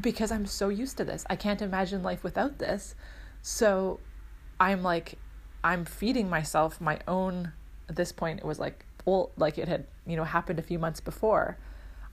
because 0.00 0.32
I'm 0.32 0.46
so 0.46 0.68
used 0.68 0.96
to 0.96 1.04
this. 1.04 1.24
I 1.28 1.36
can't 1.36 1.62
imagine 1.62 2.02
life 2.02 2.24
without 2.24 2.58
this. 2.58 2.94
So 3.42 4.00
I'm 4.58 4.82
like 4.82 5.18
I'm 5.62 5.84
feeding 5.84 6.28
myself 6.28 6.80
my 6.80 6.98
own 7.06 7.52
at 7.88 7.96
this 7.96 8.12
point 8.12 8.38
it 8.38 8.46
was 8.46 8.58
like 8.58 8.86
well 9.04 9.30
like 9.36 9.58
it 9.58 9.68
had, 9.68 9.86
you 10.06 10.16
know, 10.16 10.24
happened 10.24 10.58
a 10.58 10.62
few 10.62 10.78
months 10.78 11.00
before. 11.00 11.58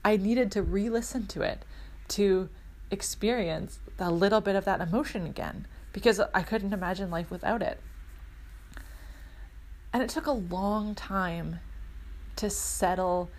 I 0.04 0.16
needed 0.16 0.50
to 0.52 0.62
re-listen 0.62 1.26
to 1.28 1.42
it 1.42 1.64
to 2.08 2.48
experience 2.90 3.80
a 3.98 4.10
little 4.10 4.40
bit 4.40 4.56
of 4.56 4.64
that 4.64 4.80
emotion 4.80 5.26
again 5.26 5.66
because 5.92 6.20
I 6.32 6.42
couldn't 6.42 6.72
imagine 6.72 7.10
life 7.10 7.30
without 7.30 7.62
it. 7.62 7.80
And 9.92 10.02
it 10.02 10.08
took 10.08 10.26
a 10.26 10.32
long 10.32 10.94
time 10.94 11.60
to 12.36 12.50
settle 12.50 13.30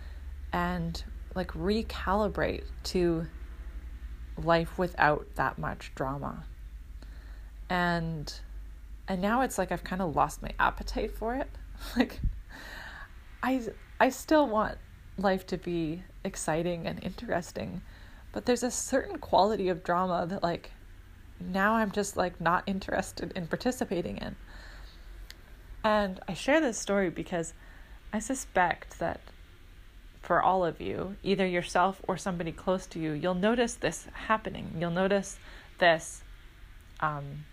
and 0.52 1.02
like 1.34 1.52
recalibrate 1.52 2.64
to 2.84 3.26
life 4.36 4.78
without 4.78 5.26
that 5.36 5.58
much 5.58 5.92
drama. 5.94 6.44
And 7.68 8.32
and 9.08 9.22
now 9.22 9.42
it's 9.42 9.58
like 9.58 9.72
I've 9.72 9.84
kind 9.84 10.02
of 10.02 10.14
lost 10.14 10.42
my 10.42 10.50
appetite 10.58 11.16
for 11.16 11.34
it. 11.34 11.48
like 11.96 12.20
I 13.42 13.62
I 13.98 14.10
still 14.10 14.48
want 14.48 14.78
life 15.16 15.46
to 15.48 15.56
be 15.56 16.02
exciting 16.24 16.86
and 16.86 17.02
interesting, 17.02 17.82
but 18.32 18.46
there's 18.46 18.62
a 18.62 18.70
certain 18.70 19.18
quality 19.18 19.68
of 19.68 19.82
drama 19.82 20.26
that 20.28 20.42
like 20.42 20.70
now 21.40 21.74
I'm 21.74 21.90
just 21.90 22.16
like 22.16 22.40
not 22.40 22.64
interested 22.66 23.32
in 23.32 23.46
participating 23.46 24.18
in. 24.18 24.36
And 25.82 26.20
I 26.28 26.34
share 26.34 26.60
this 26.60 26.78
story 26.78 27.10
because 27.10 27.54
I 28.12 28.18
suspect 28.18 28.98
that 28.98 29.20
for 30.20 30.42
all 30.42 30.64
of 30.64 30.80
you, 30.80 31.16
either 31.22 31.46
yourself 31.46 32.02
or 32.06 32.16
somebody 32.18 32.52
close 32.52 32.86
to 32.88 32.98
you, 32.98 33.12
you'll 33.12 33.34
notice 33.34 33.74
this 33.74 34.06
happening. 34.12 34.76
You'll 34.78 34.90
notice 34.90 35.38
this 35.78 36.22
um, 37.00 37.46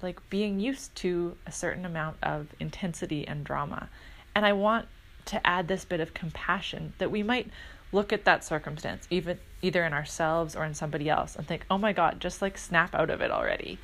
like 0.00 0.20
being 0.30 0.60
used 0.60 0.94
to 0.96 1.36
a 1.46 1.52
certain 1.52 1.84
amount 1.84 2.16
of 2.22 2.48
intensity 2.60 3.26
and 3.26 3.44
drama. 3.44 3.88
And 4.34 4.46
I 4.46 4.52
want 4.52 4.86
to 5.26 5.46
add 5.46 5.68
this 5.68 5.84
bit 5.84 6.00
of 6.00 6.14
compassion 6.14 6.92
that 6.98 7.10
we 7.10 7.22
might 7.22 7.48
look 7.92 8.12
at 8.12 8.24
that 8.24 8.44
circumstance, 8.44 9.06
even 9.10 9.38
either 9.60 9.84
in 9.84 9.92
ourselves 9.92 10.56
or 10.56 10.64
in 10.64 10.74
somebody 10.74 11.08
else, 11.08 11.36
and 11.36 11.46
think, 11.46 11.64
oh 11.70 11.78
my 11.78 11.92
God, 11.92 12.20
just 12.20 12.42
like 12.42 12.56
snap 12.56 12.94
out 12.94 13.10
of 13.10 13.20
it 13.20 13.30
already. 13.30 13.78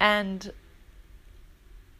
And 0.00 0.52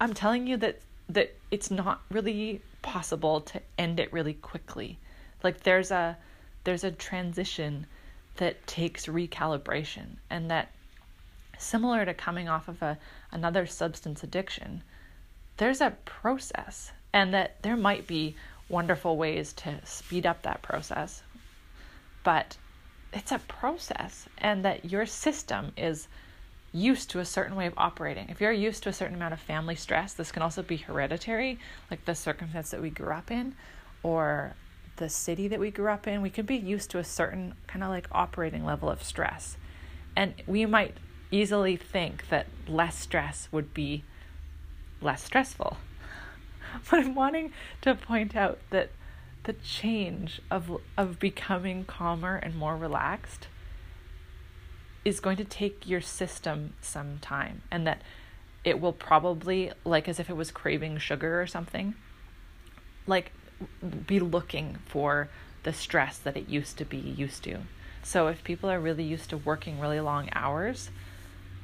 I'm 0.01 0.15
telling 0.15 0.47
you 0.47 0.57
that 0.59 0.81
that 1.09 1.35
it's 1.51 1.71
not 1.71 2.01
really 2.11 2.63
possible 2.83 3.41
to 3.41 3.61
end 3.77 4.01
it 4.01 4.13
really 4.13 4.35
quickly. 4.35 4.99
Like 5.43 5.63
there's 5.63 5.91
a 5.91 6.17
there's 6.65 6.85
a 6.85 6.91
transition 6.91 7.87
that 8.37 8.67
takes 8.67 9.07
recalibration 9.07 10.17
and 10.31 10.51
that 10.51 10.71
similar 11.59 12.05
to 12.05 12.15
coming 12.15 12.49
off 12.49 12.69
of 12.69 12.81
a 12.83 12.99
another 13.31 13.67
substance 13.67 14.23
addiction, 14.23 14.83
there's 15.59 15.81
a 15.81 15.97
process 16.05 16.93
and 17.13 17.35
that 17.35 17.63
there 17.63 17.77
might 17.77 18.07
be 18.07 18.37
wonderful 18.71 19.17
ways 19.17 19.53
to 19.53 19.81
speed 19.85 20.25
up 20.25 20.43
that 20.43 20.63
process. 20.63 21.23
But 22.23 22.57
it's 23.13 23.33
a 23.33 23.39
process 23.41 24.27
and 24.39 24.65
that 24.65 24.91
your 24.91 25.05
system 25.05 25.73
is 25.77 26.09
used 26.73 27.11
to 27.11 27.19
a 27.19 27.25
certain 27.25 27.57
way 27.57 27.67
of 27.67 27.75
operating. 27.77 28.29
If 28.29 28.41
you're 28.41 28.53
used 28.53 28.85
to 28.85 28.89
a 28.89 28.93
certain 28.93 29.17
amount 29.17 29.33
of 29.33 29.41
family 29.41 29.75
stress, 29.75 30.15
this 30.15 30.31
can 30.31 30.43
also 30.43 30.63
be 30.63 30.77
hereditary, 30.77 31.59
like 31.91 32.05
the 32.05 32.15
circumstance 32.15 32.71
that 32.71 32.81
we 32.81 32.91
grew 32.91 33.13
up 33.13 33.31
in 33.31 33.55
or 34.03 34.55
the 34.97 35.09
city 35.09 35.49
that 35.49 35.59
we 35.59 35.71
grew 35.71 35.89
up 35.89 36.07
in. 36.07 36.23
We 36.23 36.31
could 36.31 36.47
be 36.47 36.57
used 36.57 36.91
to 36.93 36.99
a 36.99 37.05
certain 37.05 37.55
kind 37.67 37.83
of 37.83 37.91
like 37.91 38.07
operating 38.13 38.65
level 38.65 38.89
of 38.89 39.03
stress. 39.03 39.57
And 40.15 40.35
we 40.47 40.65
might 40.67 40.97
easily 41.33 41.77
think 41.77 42.29
that 42.29 42.47
less 42.69 42.99
stress 42.99 43.49
would 43.51 43.75
be 43.75 44.05
less 45.01 45.25
stressful. 45.25 45.79
But 46.91 47.01
I'm 47.01 47.15
wanting 47.15 47.53
to 47.83 47.95
point 47.95 48.37
out 48.37 48.59
that 48.71 48.91
the 49.45 49.53
change 49.55 50.41
of 50.51 50.81
of 50.97 51.19
becoming 51.19 51.85
calmer 51.85 52.37
and 52.37 52.55
more 52.55 52.77
relaxed 52.77 53.49
is 55.05 55.19
going 55.19 55.39
to 55.39 55.45
take 55.45 55.89
your 55.89 56.01
system 56.01 56.75
some 56.83 57.19
time 57.21 57.63
and 57.71 57.87
that 57.87 58.03
it 58.65 58.79
will 58.79 58.93
probably 58.93 59.73
like 59.85 60.09
as 60.09 60.21
if 60.21 60.29
it 60.29 60.37
was 60.37 60.51
craving 60.51 60.99
sugar 60.99 61.41
or 61.41 61.47
something 61.47 61.95
like 63.07 63.33
be 64.07 64.21
looking 64.21 64.77
for 64.85 65.31
the 65.63 65.73
stress 65.73 66.19
that 66.19 66.37
it 66.37 66.49
used 66.49 66.77
to 66.79 66.85
be 66.85 66.99
used 66.99 67.43
to. 67.45 67.59
So 68.03 68.29
if 68.29 68.45
people 68.45 68.71
are 68.71 68.81
really 68.81 69.05
used 69.05 69.31
to 69.31 69.37
working 69.39 69.81
really 69.81 70.01
long 70.01 70.29
hours 70.33 70.91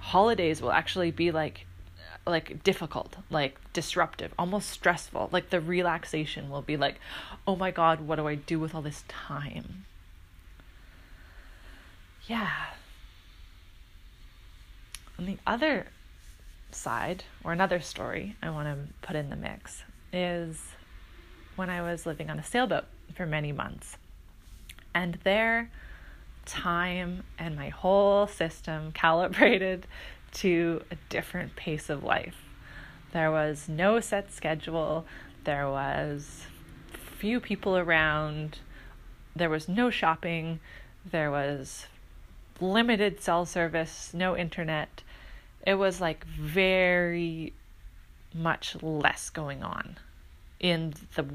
holidays 0.06 0.62
will 0.62 0.72
actually 0.72 1.10
be 1.10 1.32
like 1.32 1.66
like 2.26 2.64
difficult 2.64 3.16
like 3.30 3.58
disruptive 3.72 4.32
almost 4.38 4.68
stressful. 4.70 5.28
Like 5.32 5.50
the 5.50 5.60
relaxation 5.60 6.50
will 6.50 6.62
be 6.62 6.76
like 6.76 6.96
oh 7.46 7.56
my 7.56 7.70
god 7.70 8.00
what 8.00 8.16
do 8.16 8.26
i 8.26 8.34
do 8.34 8.58
with 8.58 8.74
all 8.74 8.82
this 8.82 9.04
time? 9.08 9.84
Yeah. 12.26 12.50
On 15.18 15.26
the 15.26 15.38
other 15.46 15.86
side, 16.70 17.24
or 17.42 17.52
another 17.52 17.80
story 17.80 18.36
I 18.42 18.50
want 18.50 18.68
to 18.68 18.92
put 19.06 19.16
in 19.16 19.30
the 19.30 19.36
mix, 19.36 19.82
is 20.12 20.60
when 21.54 21.70
I 21.70 21.80
was 21.82 22.04
living 22.04 22.28
on 22.30 22.38
a 22.38 22.44
sailboat 22.44 22.84
for 23.14 23.26
many 23.26 23.52
months. 23.52 23.96
And 24.94 25.18
there, 25.24 25.70
time 26.44 27.22
and 27.38 27.56
my 27.56 27.70
whole 27.70 28.26
system 28.26 28.92
calibrated 28.94 29.86
to 30.34 30.82
a 30.90 30.96
different 31.08 31.56
pace 31.56 31.88
of 31.88 32.02
life. 32.02 32.36
There 33.12 33.30
was 33.30 33.68
no 33.68 34.00
set 34.00 34.32
schedule, 34.32 35.06
there 35.44 35.68
was 35.68 36.42
few 37.18 37.40
people 37.40 37.76
around, 37.76 38.58
there 39.34 39.50
was 39.50 39.68
no 39.68 39.90
shopping, 39.90 40.60
there 41.10 41.30
was 41.30 41.86
limited 42.60 43.22
cell 43.22 43.46
service, 43.46 44.12
no 44.12 44.36
internet 44.36 45.02
it 45.66 45.74
was 45.74 46.00
like 46.00 46.24
very 46.24 47.52
much 48.32 48.80
less 48.82 49.28
going 49.28 49.62
on 49.62 49.98
in 50.60 50.94
the 51.16 51.26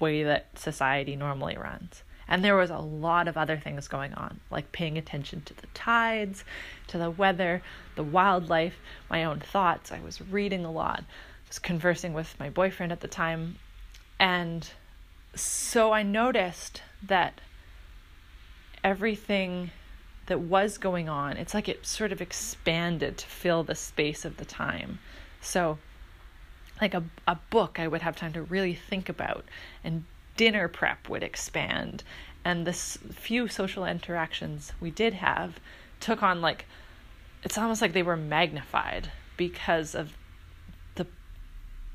way 0.00 0.22
that 0.24 0.46
society 0.58 1.14
normally 1.14 1.56
runs. 1.56 2.02
And 2.28 2.44
there 2.44 2.56
was 2.56 2.70
a 2.70 2.78
lot 2.78 3.26
of 3.26 3.36
other 3.36 3.56
things 3.56 3.88
going 3.88 4.12
on, 4.14 4.40
like 4.50 4.70
paying 4.72 4.98
attention 4.98 5.40
to 5.42 5.54
the 5.54 5.66
tides, 5.68 6.44
to 6.88 6.98
the 6.98 7.10
weather, 7.10 7.62
the 7.96 8.02
wildlife, 8.02 8.78
my 9.08 9.24
own 9.24 9.40
thoughts. 9.40 9.90
I 9.90 10.00
was 10.00 10.20
reading 10.20 10.64
a 10.64 10.70
lot, 10.70 11.00
I 11.00 11.48
was 11.48 11.58
conversing 11.58 12.12
with 12.12 12.38
my 12.38 12.50
boyfriend 12.50 12.92
at 12.92 13.00
the 13.00 13.08
time. 13.08 13.56
And 14.20 14.68
so 15.34 15.92
I 15.92 16.02
noticed 16.02 16.82
that 17.02 17.40
everything 18.84 19.70
that 20.26 20.40
was 20.40 20.78
going 20.78 21.08
on. 21.08 21.36
It's 21.36 21.54
like 21.54 21.68
it 21.68 21.86
sort 21.86 22.12
of 22.12 22.20
expanded 22.20 23.18
to 23.18 23.26
fill 23.26 23.64
the 23.64 23.74
space 23.74 24.24
of 24.24 24.36
the 24.36 24.44
time. 24.44 24.98
So, 25.40 25.78
like 26.80 26.94
a, 26.94 27.02
a 27.26 27.36
book, 27.50 27.78
I 27.80 27.88
would 27.88 28.02
have 28.02 28.14
time 28.14 28.32
to 28.34 28.42
really 28.42 28.74
think 28.74 29.08
about, 29.08 29.44
and 29.82 30.04
dinner 30.38 30.68
prep 30.68 31.10
would 31.10 31.22
expand. 31.22 32.02
And 32.44 32.66
the 32.66 32.72
few 32.72 33.48
social 33.48 33.84
interactions 33.84 34.72
we 34.80 34.90
did 34.90 35.12
have 35.14 35.60
took 36.00 36.22
on 36.22 36.40
like, 36.40 36.64
it's 37.42 37.58
almost 37.58 37.82
like 37.82 37.92
they 37.92 38.02
were 38.02 38.16
magnified 38.16 39.10
because 39.36 39.94
of 39.94 40.16
the 40.94 41.06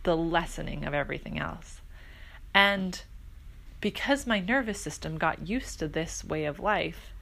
the 0.04 0.16
lessening 0.16 0.86
of 0.86 0.94
everything 0.94 1.40
else. 1.40 1.82
And 2.54 3.02
because 3.82 4.28
my 4.28 4.40
nervous 4.40 4.80
system 4.80 5.18
got 5.18 5.48
used 5.48 5.80
to 5.80 5.88
this 5.88 6.24
way 6.24 6.46
of 6.46 6.60
life, 6.60 7.14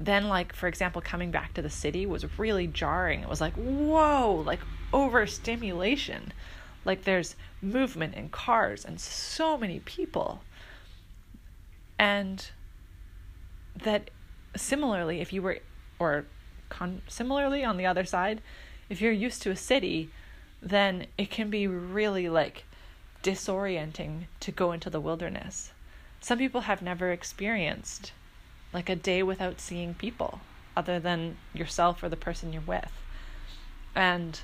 then 0.00 0.28
like 0.28 0.54
for 0.54 0.66
example 0.66 1.02
coming 1.02 1.30
back 1.30 1.52
to 1.52 1.62
the 1.62 1.70
city 1.70 2.06
was 2.06 2.38
really 2.38 2.66
jarring 2.66 3.20
it 3.20 3.28
was 3.28 3.40
like 3.40 3.52
whoa 3.52 4.42
like 4.46 4.60
overstimulation 4.94 6.32
like 6.84 7.04
there's 7.04 7.36
movement 7.60 8.14
and 8.14 8.30
cars 8.32 8.84
and 8.84 9.00
so 9.00 9.56
many 9.56 9.80
people 9.80 10.42
and 11.98 12.50
that 13.76 14.10
similarly 14.56 15.20
if 15.20 15.32
you 15.32 15.42
were 15.42 15.58
or 15.98 16.24
con- 16.68 17.02
similarly 17.06 17.64
on 17.64 17.76
the 17.76 17.86
other 17.86 18.04
side 18.04 18.40
if 18.88 19.00
you're 19.00 19.12
used 19.12 19.42
to 19.42 19.50
a 19.50 19.56
city 19.56 20.10
then 20.62 21.06
it 21.16 21.30
can 21.30 21.50
be 21.50 21.66
really 21.66 22.28
like 22.28 22.64
disorienting 23.22 24.24
to 24.40 24.50
go 24.50 24.72
into 24.72 24.90
the 24.90 25.00
wilderness 25.00 25.72
some 26.20 26.38
people 26.38 26.62
have 26.62 26.82
never 26.82 27.12
experienced 27.12 28.12
like 28.72 28.88
a 28.88 28.96
day 28.96 29.22
without 29.22 29.60
seeing 29.60 29.94
people 29.94 30.40
other 30.76 31.00
than 31.00 31.36
yourself 31.52 32.02
or 32.02 32.08
the 32.08 32.16
person 32.16 32.52
you're 32.52 32.62
with. 32.62 32.92
And 33.94 34.40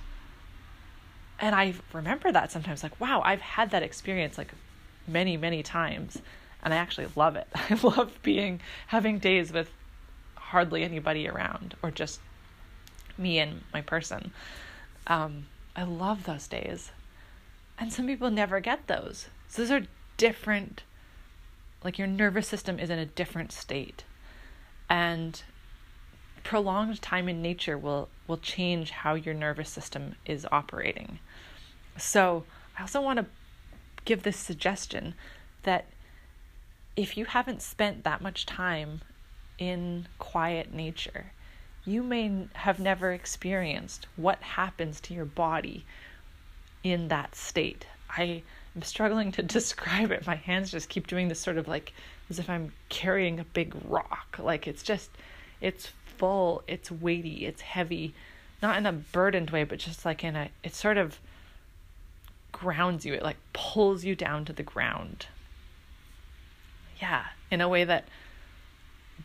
and 1.39 1.55
I 1.55 1.75
remember 1.93 2.33
that 2.33 2.53
sometimes 2.53 2.83
like 2.83 2.99
wow, 3.01 3.23
I've 3.25 3.41
had 3.41 3.71
that 3.71 3.83
experience 3.83 4.39
like 4.39 4.53
many 5.07 5.37
many 5.37 5.63
times 5.63 6.19
and 6.63 6.75
I 6.75 6.79
actually 6.79 7.09
love 7.15 7.37
it. 7.37 7.49
I 7.55 7.79
love 7.83 8.19
being 8.23 8.61
having 8.89 9.19
days 9.19 9.53
with 9.53 9.71
hardly 10.35 10.85
anybody 10.85 11.29
around 11.29 11.75
or 11.83 11.91
just 11.91 12.21
me 13.19 13.39
and 13.39 13.63
my 13.73 13.81
person. 13.81 14.33
Um, 15.07 15.47
I 15.75 15.85
love 15.85 16.25
those 16.25 16.47
days. 16.47 16.91
And 17.79 17.93
some 17.93 18.07
people 18.07 18.31
never 18.31 18.61
get 18.61 18.87
those. 18.87 19.29
So 19.49 19.63
those 19.63 19.71
are 19.71 19.87
different 20.17 20.83
like 21.85 21.99
your 21.99 22.09
nervous 22.09 22.49
system 22.49 22.81
is 22.81 22.91
in 22.91 22.99
a 22.99 23.07
different 23.07 23.53
state 23.53 24.03
and 24.89 25.43
prolonged 26.43 27.01
time 27.01 27.29
in 27.29 27.43
nature 27.43 27.79
will 27.79 28.09
will 28.27 28.39
change 28.39 28.91
how 28.91 29.15
your 29.15 29.35
nervous 29.35 29.71
system 29.71 30.17
is 30.25 30.47
operating. 30.51 31.19
So, 31.97 32.45
I 32.79 32.83
also 32.83 33.01
want 33.01 33.19
to 33.19 33.27
give 34.05 34.23
this 34.23 34.37
suggestion 34.37 35.15
that 35.63 35.87
if 36.97 37.17
you 37.17 37.27
haven't 37.27 37.63
spent 37.63 38.05
that 38.05 38.23
much 38.23 38.47
time 38.47 39.01
in 39.59 40.07
quiet 40.19 40.73
nature, 40.73 41.33
you 41.85 42.03
may 42.03 42.49
have 42.55 42.81
never 42.81 43.13
experienced 43.13 44.07
what 44.17 44.43
happens 44.43 45.01
to 45.01 45.15
your 45.15 45.25
body 45.25 45.85
in 46.83 47.09
that 47.09 47.35
state. 47.35 47.87
I 48.09 48.43
am 48.75 48.83
struggling 48.83 49.33
to 49.33 49.43
describe 49.59 50.11
it. 50.11 50.27
My 50.27 50.37
hands 50.37 50.71
just 50.71 50.89
keep 50.89 51.07
doing 51.07 51.29
this 51.29 51.41
sort 51.41 51.59
of 51.59 51.69
like 51.69 51.93
as 52.29 52.39
if 52.39 52.51
I'm 52.51 52.73
carrying 52.89 53.39
a 53.39 53.45
big 53.45 53.75
rock. 53.85 54.39
Like 54.39 54.67
it's 54.67 54.83
just, 54.83 55.11
it's 55.61 55.93
full, 56.19 56.63
it's 56.67 56.91
weighty, 56.91 57.47
it's 57.47 57.63
heavy, 57.63 58.15
not 58.63 58.77
in 58.77 58.87
a 58.87 58.93
burdened 58.93 59.51
way, 59.51 59.65
but 59.65 59.79
just 59.79 60.05
like 60.05 60.25
in 60.25 60.37
a, 60.37 60.51
it 60.63 60.75
sort 60.75 60.99
of 60.99 61.21
grounds 62.53 63.05
you, 63.05 63.15
it 63.15 63.23
like 63.23 63.37
pulls 63.53 64.05
you 64.05 64.15
down 64.15 64.45
to 64.45 64.53
the 64.53 64.63
ground. 64.63 65.27
Yeah, 67.01 67.25
in 67.51 67.61
a 67.61 67.69
way 67.69 67.85
that 67.85 68.09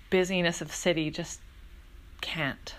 busyness 0.09 0.61
of 0.61 0.71
city 0.71 1.09
just 1.09 1.39
can't. 2.19 2.75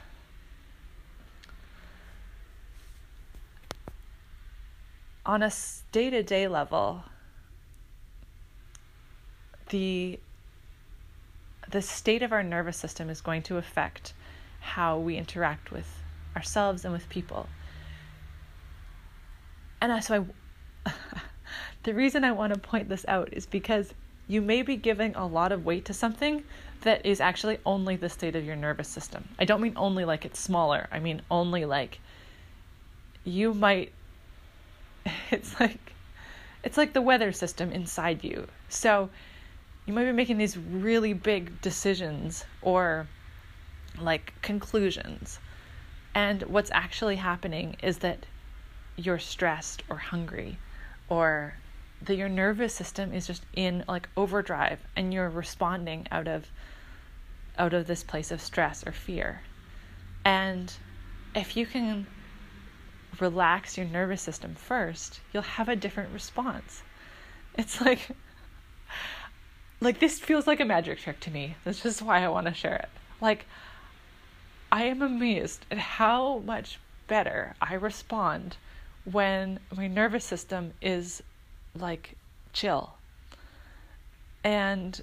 On 5.24 5.42
a 5.42 5.52
day 5.92 6.10
to 6.10 6.22
day 6.22 6.48
level, 6.48 7.04
the 9.70 10.18
the 11.72 11.82
state 11.82 12.22
of 12.22 12.32
our 12.32 12.42
nervous 12.42 12.76
system 12.76 13.10
is 13.10 13.20
going 13.20 13.42
to 13.42 13.56
affect 13.56 14.12
how 14.60 14.98
we 14.98 15.16
interact 15.16 15.72
with 15.72 16.00
ourselves 16.36 16.84
and 16.84 16.92
with 16.92 17.08
people. 17.08 17.48
And 19.80 20.02
so 20.04 20.26
I 20.86 20.90
the 21.82 21.94
reason 21.94 22.24
I 22.24 22.32
want 22.32 22.54
to 22.54 22.60
point 22.60 22.88
this 22.88 23.04
out 23.08 23.32
is 23.32 23.46
because 23.46 23.92
you 24.28 24.40
may 24.40 24.62
be 24.62 24.76
giving 24.76 25.14
a 25.16 25.26
lot 25.26 25.50
of 25.50 25.64
weight 25.64 25.84
to 25.86 25.94
something 25.94 26.44
that 26.82 27.04
is 27.04 27.20
actually 27.20 27.58
only 27.66 27.96
the 27.96 28.08
state 28.08 28.36
of 28.36 28.44
your 28.44 28.56
nervous 28.56 28.88
system. 28.88 29.28
I 29.38 29.44
don't 29.44 29.60
mean 29.60 29.74
only 29.76 30.04
like 30.04 30.24
it's 30.24 30.38
smaller. 30.38 30.88
I 30.92 31.00
mean 31.00 31.22
only 31.30 31.64
like 31.64 32.00
you 33.24 33.54
might 33.54 33.92
it's 35.30 35.58
like 35.58 35.94
it's 36.62 36.76
like 36.76 36.92
the 36.92 37.02
weather 37.02 37.32
system 37.32 37.72
inside 37.72 38.22
you. 38.22 38.46
So 38.68 39.10
you 39.86 39.92
might 39.92 40.04
be 40.04 40.12
making 40.12 40.38
these 40.38 40.56
really 40.56 41.12
big 41.12 41.60
decisions 41.60 42.44
or 42.60 43.08
like 44.00 44.32
conclusions. 44.42 45.38
And 46.14 46.42
what's 46.42 46.70
actually 46.72 47.16
happening 47.16 47.76
is 47.82 47.98
that 47.98 48.26
you're 48.96 49.18
stressed 49.18 49.82
or 49.88 49.96
hungry 49.96 50.58
or 51.08 51.54
that 52.02 52.16
your 52.16 52.28
nervous 52.28 52.74
system 52.74 53.12
is 53.12 53.26
just 53.26 53.44
in 53.54 53.84
like 53.88 54.08
overdrive 54.16 54.80
and 54.96 55.12
you're 55.12 55.30
responding 55.30 56.06
out 56.10 56.28
of 56.28 56.46
out 57.58 57.74
of 57.74 57.86
this 57.86 58.02
place 58.02 58.30
of 58.30 58.40
stress 58.40 58.86
or 58.86 58.92
fear. 58.92 59.42
And 60.24 60.72
if 61.34 61.56
you 61.56 61.66
can 61.66 62.06
relax 63.20 63.76
your 63.76 63.86
nervous 63.86 64.22
system 64.22 64.54
first, 64.54 65.20
you'll 65.32 65.42
have 65.42 65.68
a 65.68 65.76
different 65.76 66.12
response. 66.12 66.82
It's 67.54 67.80
like 67.82 68.08
like 69.82 69.98
this 69.98 70.20
feels 70.20 70.46
like 70.46 70.60
a 70.60 70.64
magic 70.64 71.00
trick 71.00 71.18
to 71.20 71.30
me. 71.30 71.56
That's 71.64 71.82
just 71.82 72.02
why 72.02 72.24
I 72.24 72.28
want 72.28 72.46
to 72.46 72.54
share 72.54 72.76
it. 72.76 72.88
Like 73.20 73.46
I 74.70 74.84
am 74.84 75.02
amazed 75.02 75.66
at 75.70 75.78
how 75.78 76.38
much 76.38 76.78
better 77.08 77.54
I 77.60 77.74
respond 77.74 78.56
when 79.04 79.58
my 79.74 79.88
nervous 79.88 80.24
system 80.24 80.72
is 80.80 81.22
like 81.76 82.16
chill. 82.52 82.94
And 84.44 85.02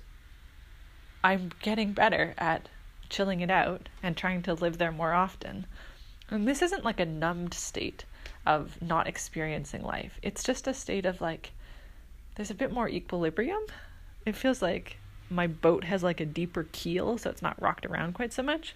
I'm 1.24 1.52
getting 1.62 1.92
better 1.92 2.34
at 2.38 2.70
chilling 3.10 3.42
it 3.42 3.52
out 3.52 3.89
and 4.02 4.15
trying 4.15 4.44
to 4.44 4.54
live 4.54 4.78
there 4.78 4.92
more 4.92 5.13
often. 5.13 5.65
And 6.30 6.48
this 6.48 6.62
isn't 6.62 6.86
like 6.86 7.00
a 7.00 7.06
numbed 7.06 7.54
state 7.54 8.06
of 8.46 8.82
not 8.82 9.08
experiencing 9.08 9.84
life. 9.84 10.20
It's 10.22 10.44
just 10.44 10.68
a 10.68 10.74
state 10.74 11.06
of 11.06 11.20
like, 11.20 11.52
there's 12.36 12.52
a 12.52 12.56
bit 12.56 12.72
more 12.72 12.88
equilibrium. 12.88 13.62
It 14.30 14.36
feels 14.36 14.62
like 14.62 14.98
my 15.30 15.48
boat 15.48 15.84
has 15.86 16.04
like 16.04 16.20
a 16.20 16.26
deeper 16.26 16.68
keel, 16.72 17.18
so 17.18 17.32
it's 17.32 17.42
not 17.42 17.60
rocked 17.60 17.86
around 17.86 18.13
quite 18.13 18.32
so 18.32 18.44
much. 18.44 18.76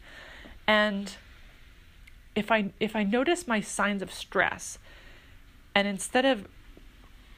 And 0.68 1.16
if 2.36 2.52
I 2.52 2.72
if 2.80 2.96
I 2.96 3.04
notice 3.04 3.48
my 3.48 3.62
signs 3.62 4.02
of 4.02 4.12
stress, 4.12 4.80
and 5.76 5.88
instead 5.88 6.26
of 6.26 6.48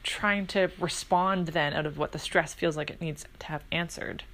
trying 0.02 0.46
to 0.46 0.70
respond 0.80 1.48
then 1.48 1.74
out 1.74 1.84
of 1.84 1.98
what 1.98 2.12
the 2.12 2.18
stress 2.18 2.54
feels 2.54 2.76
like 2.76 2.90
it 2.90 3.00
needs 3.02 3.26
to 3.38 3.46
have 3.46 3.64
answered, 3.70 4.24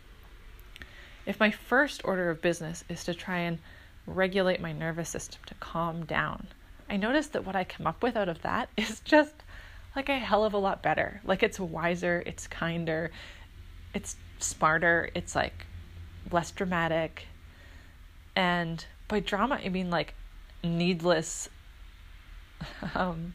if 1.27 1.41
my 1.41 1.51
first 1.51 2.03
order 2.05 2.31
of 2.31 2.41
business 2.41 2.85
is 2.89 3.03
to 3.05 3.15
try 3.15 3.39
and 3.39 3.59
regulate 4.07 4.61
my 4.61 4.73
nervous 4.73 5.09
system 5.09 5.41
to 5.47 5.55
calm 5.55 6.05
down, 6.05 6.47
I 6.89 6.97
notice 6.99 7.27
that 7.29 7.45
what 7.45 7.57
I 7.57 7.65
come 7.65 7.87
up 7.87 8.01
with 8.01 8.17
out 8.17 8.29
of 8.29 8.43
that 8.43 8.69
is 8.77 9.01
just 9.01 9.35
like 9.97 10.09
a 10.09 10.19
hell 10.19 10.45
of 10.45 10.55
a 10.55 10.59
lot 10.59 10.83
better. 10.83 11.21
Like 11.25 11.43
it's 11.43 11.61
wiser, 11.61 12.23
it's 12.27 12.47
kinder, 12.47 13.11
it's 13.95 14.17
smarter, 14.39 15.11
it's 15.15 15.35
like 15.35 15.67
less 16.31 16.51
dramatic. 16.51 17.27
And 18.35 18.85
by 19.09 19.21
drama, 19.21 19.61
I 19.65 19.69
mean 19.69 19.91
like 19.91 20.15
needless. 20.63 21.49
um, 22.95 23.35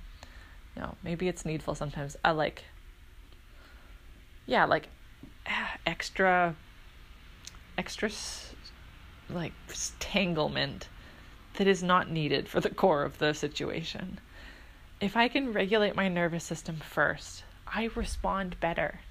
no, 0.76 0.96
maybe 1.04 1.28
it's 1.28 1.46
needful 1.46 1.76
sometimes. 1.76 2.15
I 2.24 2.32
like, 2.32 2.65
yeah, 4.46 4.65
like 4.65 4.88
extra, 5.86 6.56
extra, 7.78 8.10
like 9.30 9.54
tanglement 10.00 10.88
that 11.56 11.67
is 11.67 11.84
not 11.84 12.10
needed 12.10 12.48
for 12.48 12.62
the 12.62 12.70
core 12.70 13.04
of 13.04 13.17
the 13.17 13.34
situation. 13.34 14.20
If 15.00 15.15
I 15.15 15.28
can 15.28 15.54
regulate 15.54 15.96
my 15.96 16.08
nervous 16.08 16.43
system 16.43 16.78
first, 16.78 17.43
I 17.67 17.89
respond 17.96 18.60
better. 18.60 19.02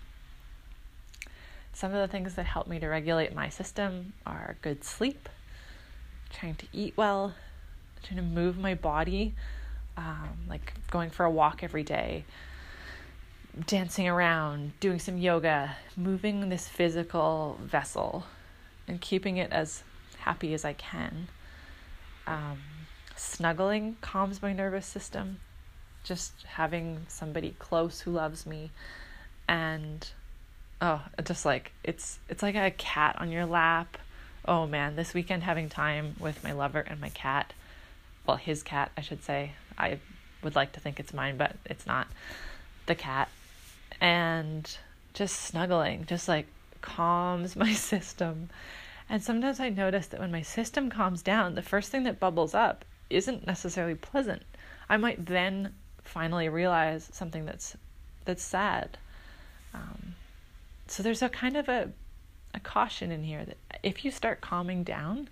Some 1.76 1.92
of 1.92 2.00
the 2.00 2.08
things 2.10 2.36
that 2.36 2.46
help 2.46 2.68
me 2.68 2.78
to 2.78 2.86
regulate 2.86 3.34
my 3.34 3.50
system 3.50 4.14
are 4.24 4.56
good 4.62 4.82
sleep, 4.82 5.28
trying 6.30 6.54
to 6.54 6.66
eat 6.72 6.94
well, 6.96 7.34
trying 8.02 8.16
to 8.16 8.22
move 8.22 8.56
my 8.56 8.72
body, 8.72 9.34
um, 9.94 10.38
like 10.48 10.72
going 10.90 11.10
for 11.10 11.26
a 11.26 11.30
walk 11.30 11.62
every 11.62 11.82
day, 11.82 12.24
dancing 13.66 14.08
around, 14.08 14.72
doing 14.80 14.98
some 14.98 15.18
yoga, 15.18 15.76
moving 15.98 16.48
this 16.48 16.66
physical 16.66 17.58
vessel 17.62 18.24
and 18.88 19.02
keeping 19.02 19.36
it 19.36 19.52
as 19.52 19.82
happy 20.20 20.54
as 20.54 20.64
I 20.64 20.72
can. 20.72 21.28
Um, 22.26 22.62
snuggling 23.16 23.98
calms 24.00 24.40
my 24.40 24.54
nervous 24.54 24.86
system. 24.86 25.40
Just 26.04 26.32
having 26.54 27.04
somebody 27.08 27.54
close 27.58 28.00
who 28.00 28.12
loves 28.12 28.46
me 28.46 28.70
and 29.46 30.08
oh, 30.80 31.02
just 31.24 31.44
like 31.44 31.72
it's 31.84 32.18
it's 32.28 32.42
like 32.42 32.54
a 32.54 32.70
cat 32.70 33.16
on 33.18 33.30
your 33.30 33.46
lap. 33.46 33.98
Oh 34.44 34.66
man, 34.66 34.96
this 34.96 35.14
weekend 35.14 35.42
having 35.42 35.68
time 35.68 36.16
with 36.20 36.42
my 36.44 36.52
lover 36.52 36.80
and 36.80 37.00
my 37.00 37.10
cat. 37.10 37.52
Well, 38.26 38.36
his 38.36 38.62
cat, 38.62 38.90
I 38.96 39.00
should 39.00 39.22
say. 39.22 39.52
I 39.78 39.98
would 40.42 40.56
like 40.56 40.72
to 40.72 40.80
think 40.80 41.00
it's 41.00 41.14
mine, 41.14 41.36
but 41.36 41.56
it's 41.64 41.86
not. 41.86 42.08
The 42.86 42.94
cat. 42.94 43.28
And 44.00 44.76
just 45.14 45.36
snuggling, 45.40 46.06
just 46.06 46.28
like 46.28 46.46
calms 46.80 47.56
my 47.64 47.72
system. 47.72 48.50
And 49.08 49.22
sometimes 49.22 49.60
I 49.60 49.68
notice 49.68 50.08
that 50.08 50.20
when 50.20 50.32
my 50.32 50.42
system 50.42 50.90
calms 50.90 51.22
down, 51.22 51.54
the 51.54 51.62
first 51.62 51.90
thing 51.90 52.02
that 52.04 52.20
bubbles 52.20 52.54
up 52.54 52.84
isn't 53.08 53.46
necessarily 53.46 53.94
pleasant. 53.94 54.42
I 54.88 54.96
might 54.96 55.26
then 55.26 55.74
finally 56.02 56.48
realize 56.48 57.08
something 57.12 57.44
that's 57.44 57.76
that's 58.24 58.42
sad. 58.42 58.98
Um, 59.72 60.14
so 60.88 61.03
there's 61.03 61.22
a 61.22 61.29
kind 61.29 61.57
of 61.57 61.68
a 61.68 61.90
a 62.55 62.61
caution 62.61 63.12
in 63.12 63.22
here 63.22 63.44
that 63.44 63.57
if 63.83 64.05
you 64.05 64.11
start 64.11 64.40
calming 64.40 64.83
down, 64.83 65.29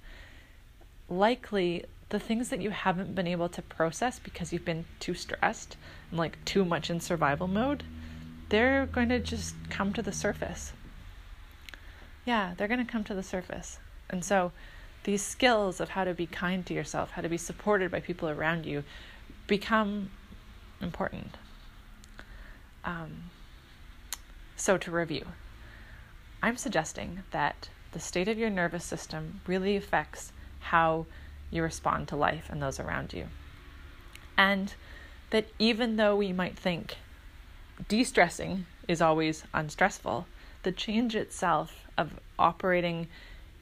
likely 1.09 1.85
the 2.11 2.19
things 2.21 2.51
that 2.51 2.61
you 2.61 2.71
haven't 2.71 3.15
been 3.15 3.27
able 3.27 3.49
to 3.49 3.63
process 3.63 4.19
because 4.19 4.53
you've 4.53 4.65
been 4.65 4.85
too 5.01 5.15
stressed 5.15 5.77
and 6.11 6.19
like 6.19 6.43
too 6.45 6.65
much 6.65 6.91
in 6.91 7.01
survival 7.01 7.49
mode, 7.49 7.83
they're 8.51 8.87
going 8.87 9.09
to 9.09 9.19
just 9.19 9.55
come 9.71 9.93
to 9.93 10.03
the 10.03 10.13
surface. 10.13 10.73
Yeah, 12.27 12.55
they're 12.57 12.69
going 12.69 12.85
to 12.85 12.93
come 12.93 13.05
to 13.05 13.15
the 13.15 13.23
surface. 13.23 13.79
And 14.11 14.25
so 14.25 14.53
these 15.05 15.23
skills 15.23 15.81
of 15.81 15.91
how 15.91 16.05
to 16.05 16.15
be 16.15 16.27
kind 16.27 16.65
to 16.67 16.75
yourself, 16.75 17.13
how 17.13 17.23
to 17.23 17.29
be 17.29 17.39
supported 17.39 17.91
by 17.91 18.01
people 18.01 18.29
around 18.29 18.67
you, 18.67 18.85
become 19.47 20.11
important. 20.81 21.37
Um, 22.85 23.31
so, 24.57 24.77
to 24.77 24.91
review, 24.91 25.27
I'm 26.45 26.59
suggesting 26.59 27.23
that 27.31 27.71
the 27.93 27.99
state 27.99 28.29
of 28.29 28.37
your 28.37 28.51
nervous 28.51 28.85
system 28.85 29.41
really 29.47 29.77
affects 29.77 30.31
how 30.61 31.07
you 31.51 31.63
respond 31.63 32.07
to 32.09 32.17
life 32.17 32.49
and 32.51 32.61
those 32.61 32.79
around 32.79 33.15
you. 33.15 33.29
And 34.37 34.75
that 35.31 35.47
even 35.59 35.97
though 35.97 36.15
we 36.17 36.35
might 36.35 36.59
think 36.59 36.99
de 37.89 38.05
stressing 38.05 38.67
is 38.87 39.01
always 39.01 39.45
unstressful, 39.55 40.27
the 40.65 40.73
change 40.73 41.17
itself 41.17 41.87
of 41.97 42.21
operating 42.39 43.09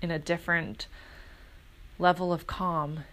in 0.01 0.11
a 0.11 0.19
different 0.19 0.89
level 2.01 2.33
of 2.33 2.49
calm 2.49 3.05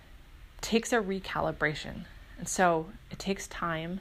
takes 0.62 0.92
a 0.92 0.98
recalibration. 0.98 2.06
And 2.40 2.50
so 2.50 2.88
it 3.12 3.20
takes 3.20 3.46
time 3.46 4.00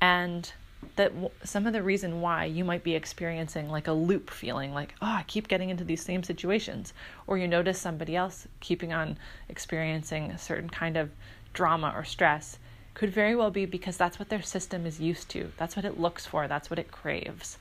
and 0.00 0.52
that 0.96 1.10
w- 1.10 1.30
some 1.42 1.66
of 1.66 1.72
the 1.72 1.82
reason 1.82 2.20
why 2.20 2.44
you 2.44 2.64
might 2.64 2.84
be 2.84 2.94
experiencing 2.94 3.68
like 3.68 3.88
a 3.88 3.92
loop 3.92 4.30
feeling 4.30 4.72
like 4.72 4.94
oh 5.02 5.06
i 5.06 5.24
keep 5.26 5.48
getting 5.48 5.70
into 5.70 5.84
these 5.84 6.04
same 6.04 6.22
situations. 6.22 6.92
Or 7.26 7.38
you 7.38 7.48
notice 7.48 7.80
somebody 7.80 8.16
else 8.16 8.46
keeping 8.60 8.92
on 8.92 9.18
experiencing 9.48 10.30
a 10.30 10.38
certain 10.38 10.70
kind 10.70 10.96
of 10.96 11.10
drama 11.52 11.92
or 11.94 12.04
stress 12.04 12.58
could 12.94 13.10
very 13.10 13.34
well 13.34 13.50
be 13.50 13.66
because 13.66 13.96
that's 13.96 14.18
what 14.18 14.28
their 14.28 14.42
system 14.42 14.86
is 14.86 15.00
used 15.00 15.28
to. 15.30 15.50
That's 15.56 15.76
what 15.76 15.84
it 15.84 15.98
looks 15.98 16.26
for. 16.26 16.46
That's 16.46 16.70
what 16.70 16.78
it 16.78 16.90
craves. 16.90 17.58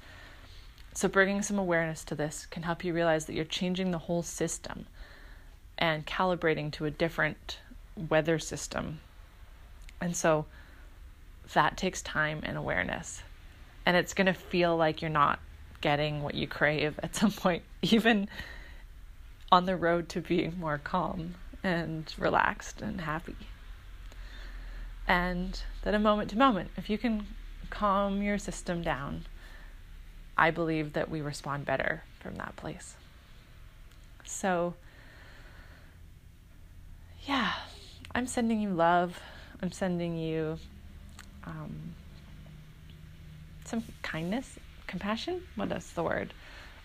So 0.94 1.08
bringing 1.08 1.42
some 1.42 1.58
awareness 1.58 2.04
to 2.06 2.16
this 2.16 2.46
can 2.46 2.64
help 2.64 2.84
you 2.84 2.94
realize 2.94 3.26
that 3.26 3.34
you're 3.34 3.46
changing 3.46 3.92
the 3.92 3.98
whole 3.98 4.22
system 4.22 4.86
and 5.78 6.06
calibrating 6.06 6.72
to 6.74 6.86
a 6.86 6.92
different 6.92 7.60
weather 8.10 8.38
system. 8.38 9.00
And 10.00 10.16
so 10.16 10.46
that 11.54 11.78
takes 11.78 12.02
time 12.02 12.42
and 12.44 12.58
awareness. 12.58 13.22
And 13.86 13.98
it's 13.98 14.14
going 14.14 14.28
to 14.28 14.34
feel 14.34 14.78
like 14.78 15.02
you're 15.02 15.10
not 15.10 15.40
getting 15.82 16.24
what 16.24 16.36
you 16.36 16.48
crave 16.48 17.00
at 17.04 17.16
some 17.16 17.32
point, 17.32 17.64
even 17.82 18.30
on 19.52 19.66
the 19.66 19.76
road 19.76 20.10
to 20.10 20.22
being 20.22 20.58
more 20.60 20.78
calm 20.78 21.36
and 21.64 22.14
relaxed 22.18 22.82
and 22.82 23.02
happy. 23.02 23.36
And 25.08 25.62
that 25.84 25.94
a 25.94 26.00
moment 26.00 26.30
to 26.32 26.38
moment, 26.38 26.72
if 26.78 26.90
you 26.90 26.98
can 26.98 27.28
calm 27.70 28.22
your 28.22 28.38
system 28.38 28.82
down, 28.82 29.26
I 30.38 30.52
believe 30.52 30.94
that 30.94 31.10
we 31.10 31.22
respond 31.22 31.66
better 31.66 32.04
from 32.20 32.36
that 32.36 32.56
place. 32.56 32.96
So, 34.24 34.74
yeah, 37.26 37.54
I'm 38.16 38.28
sending 38.28 38.62
you 38.62 38.70
love. 38.70 39.20
I'm 39.62 39.72
sending 39.72 40.18
you 40.18 40.58
um, 41.46 41.96
some 43.66 43.84
kindness, 44.02 44.58
compassion. 44.88 45.42
What 45.56 45.72
is 45.72 45.90
the 45.92 46.04
word? 46.04 46.34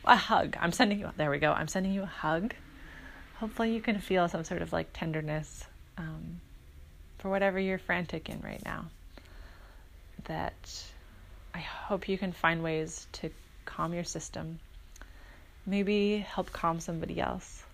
A 0.05 0.16
hug. 0.16 0.57
I'm 0.61 0.73
sending 0.73 1.01
you. 1.01 1.11
There 1.16 1.31
we 1.31 1.38
go. 1.38 1.53
I'm 1.53 1.68
sending 1.68 1.92
you 1.92 2.03
a 2.03 2.07
hug. 2.07 2.55
Hopefully, 3.37 3.75
you 3.75 3.81
can 3.81 4.01
feel 4.01 4.29
some 4.29 4.44
sort 4.44 4.62
of 4.62 4.73
like 4.73 4.88
tenderness 4.92 5.64
um, 5.97 6.40
for 7.18 7.31
whatever 7.31 7.59
you're 7.59 7.79
frantic 7.79 8.29
in 8.29 8.40
right 8.40 8.62
now. 8.64 8.87
That 10.25 10.85
I 11.55 11.59
hope 11.59 12.09
you 12.09 12.18
can 12.18 12.33
find 12.33 12.62
ways 12.62 13.07
to 13.12 13.31
calm 13.64 13.92
your 13.92 14.05
system. 14.05 14.61
Maybe 15.66 16.18
help 16.18 16.53
calm 16.53 16.81
somebody 16.81 17.21
else. 17.21 17.64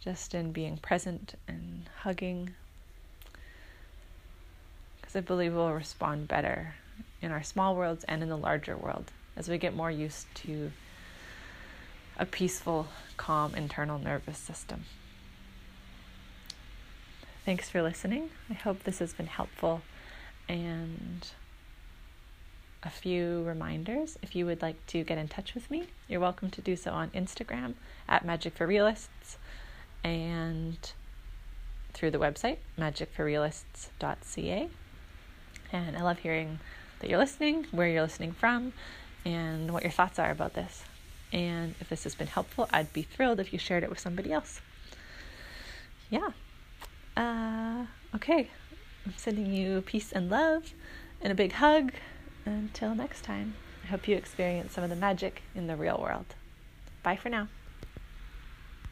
Just 0.00 0.34
in 0.34 0.52
being 0.52 0.76
present 0.76 1.34
and 1.48 1.88
hugging 2.00 2.54
I 5.16 5.20
believe 5.20 5.54
we'll 5.54 5.72
respond 5.72 6.28
better 6.28 6.74
in 7.22 7.30
our 7.30 7.42
small 7.42 7.76
worlds 7.76 8.04
and 8.04 8.22
in 8.22 8.28
the 8.28 8.36
larger 8.36 8.76
world 8.76 9.12
as 9.36 9.48
we 9.48 9.58
get 9.58 9.74
more 9.74 9.90
used 9.90 10.26
to 10.34 10.72
a 12.18 12.26
peaceful, 12.26 12.88
calm 13.16 13.54
internal 13.54 13.98
nervous 13.98 14.38
system. 14.38 14.84
Thanks 17.44 17.68
for 17.68 17.82
listening. 17.82 18.30
I 18.48 18.54
hope 18.54 18.84
this 18.84 19.00
has 19.00 19.12
been 19.12 19.26
helpful. 19.26 19.82
And 20.48 21.28
a 22.82 22.90
few 22.90 23.42
reminders 23.44 24.18
if 24.22 24.34
you 24.36 24.46
would 24.46 24.62
like 24.62 24.86
to 24.88 25.04
get 25.04 25.18
in 25.18 25.28
touch 25.28 25.54
with 25.54 25.70
me, 25.70 25.88
you're 26.08 26.20
welcome 26.20 26.50
to 26.50 26.60
do 26.60 26.76
so 26.76 26.92
on 26.92 27.10
Instagram 27.10 27.74
at 28.08 28.24
Magic 28.24 28.54
for 28.54 28.66
Realists 28.66 29.38
and 30.02 30.92
through 31.92 32.10
the 32.10 32.18
website 32.18 32.58
magicforrealists.ca. 32.78 34.68
And 35.74 35.96
I 35.96 36.02
love 36.02 36.20
hearing 36.20 36.60
that 37.00 37.10
you're 37.10 37.18
listening, 37.18 37.66
where 37.72 37.88
you're 37.88 38.02
listening 38.02 38.30
from, 38.30 38.72
and 39.24 39.72
what 39.72 39.82
your 39.82 39.90
thoughts 39.90 40.20
are 40.20 40.30
about 40.30 40.54
this. 40.54 40.84
And 41.32 41.74
if 41.80 41.88
this 41.88 42.04
has 42.04 42.14
been 42.14 42.28
helpful, 42.28 42.68
I'd 42.72 42.92
be 42.92 43.02
thrilled 43.02 43.40
if 43.40 43.52
you 43.52 43.58
shared 43.58 43.82
it 43.82 43.90
with 43.90 43.98
somebody 43.98 44.32
else. 44.32 44.60
Yeah. 46.10 46.30
Uh, 47.16 47.86
okay. 48.14 48.50
I'm 49.04 49.14
sending 49.16 49.52
you 49.52 49.80
peace 49.80 50.12
and 50.12 50.30
love 50.30 50.72
and 51.20 51.32
a 51.32 51.34
big 51.34 51.52
hug. 51.52 51.92
Until 52.46 52.94
next 52.94 53.24
time, 53.24 53.54
I 53.82 53.88
hope 53.88 54.06
you 54.06 54.16
experience 54.16 54.74
some 54.74 54.84
of 54.84 54.90
the 54.90 54.96
magic 54.96 55.42
in 55.56 55.66
the 55.66 55.74
real 55.74 55.98
world. 56.00 56.26
Bye 57.02 57.16
for 57.16 57.30
now. 57.30 57.48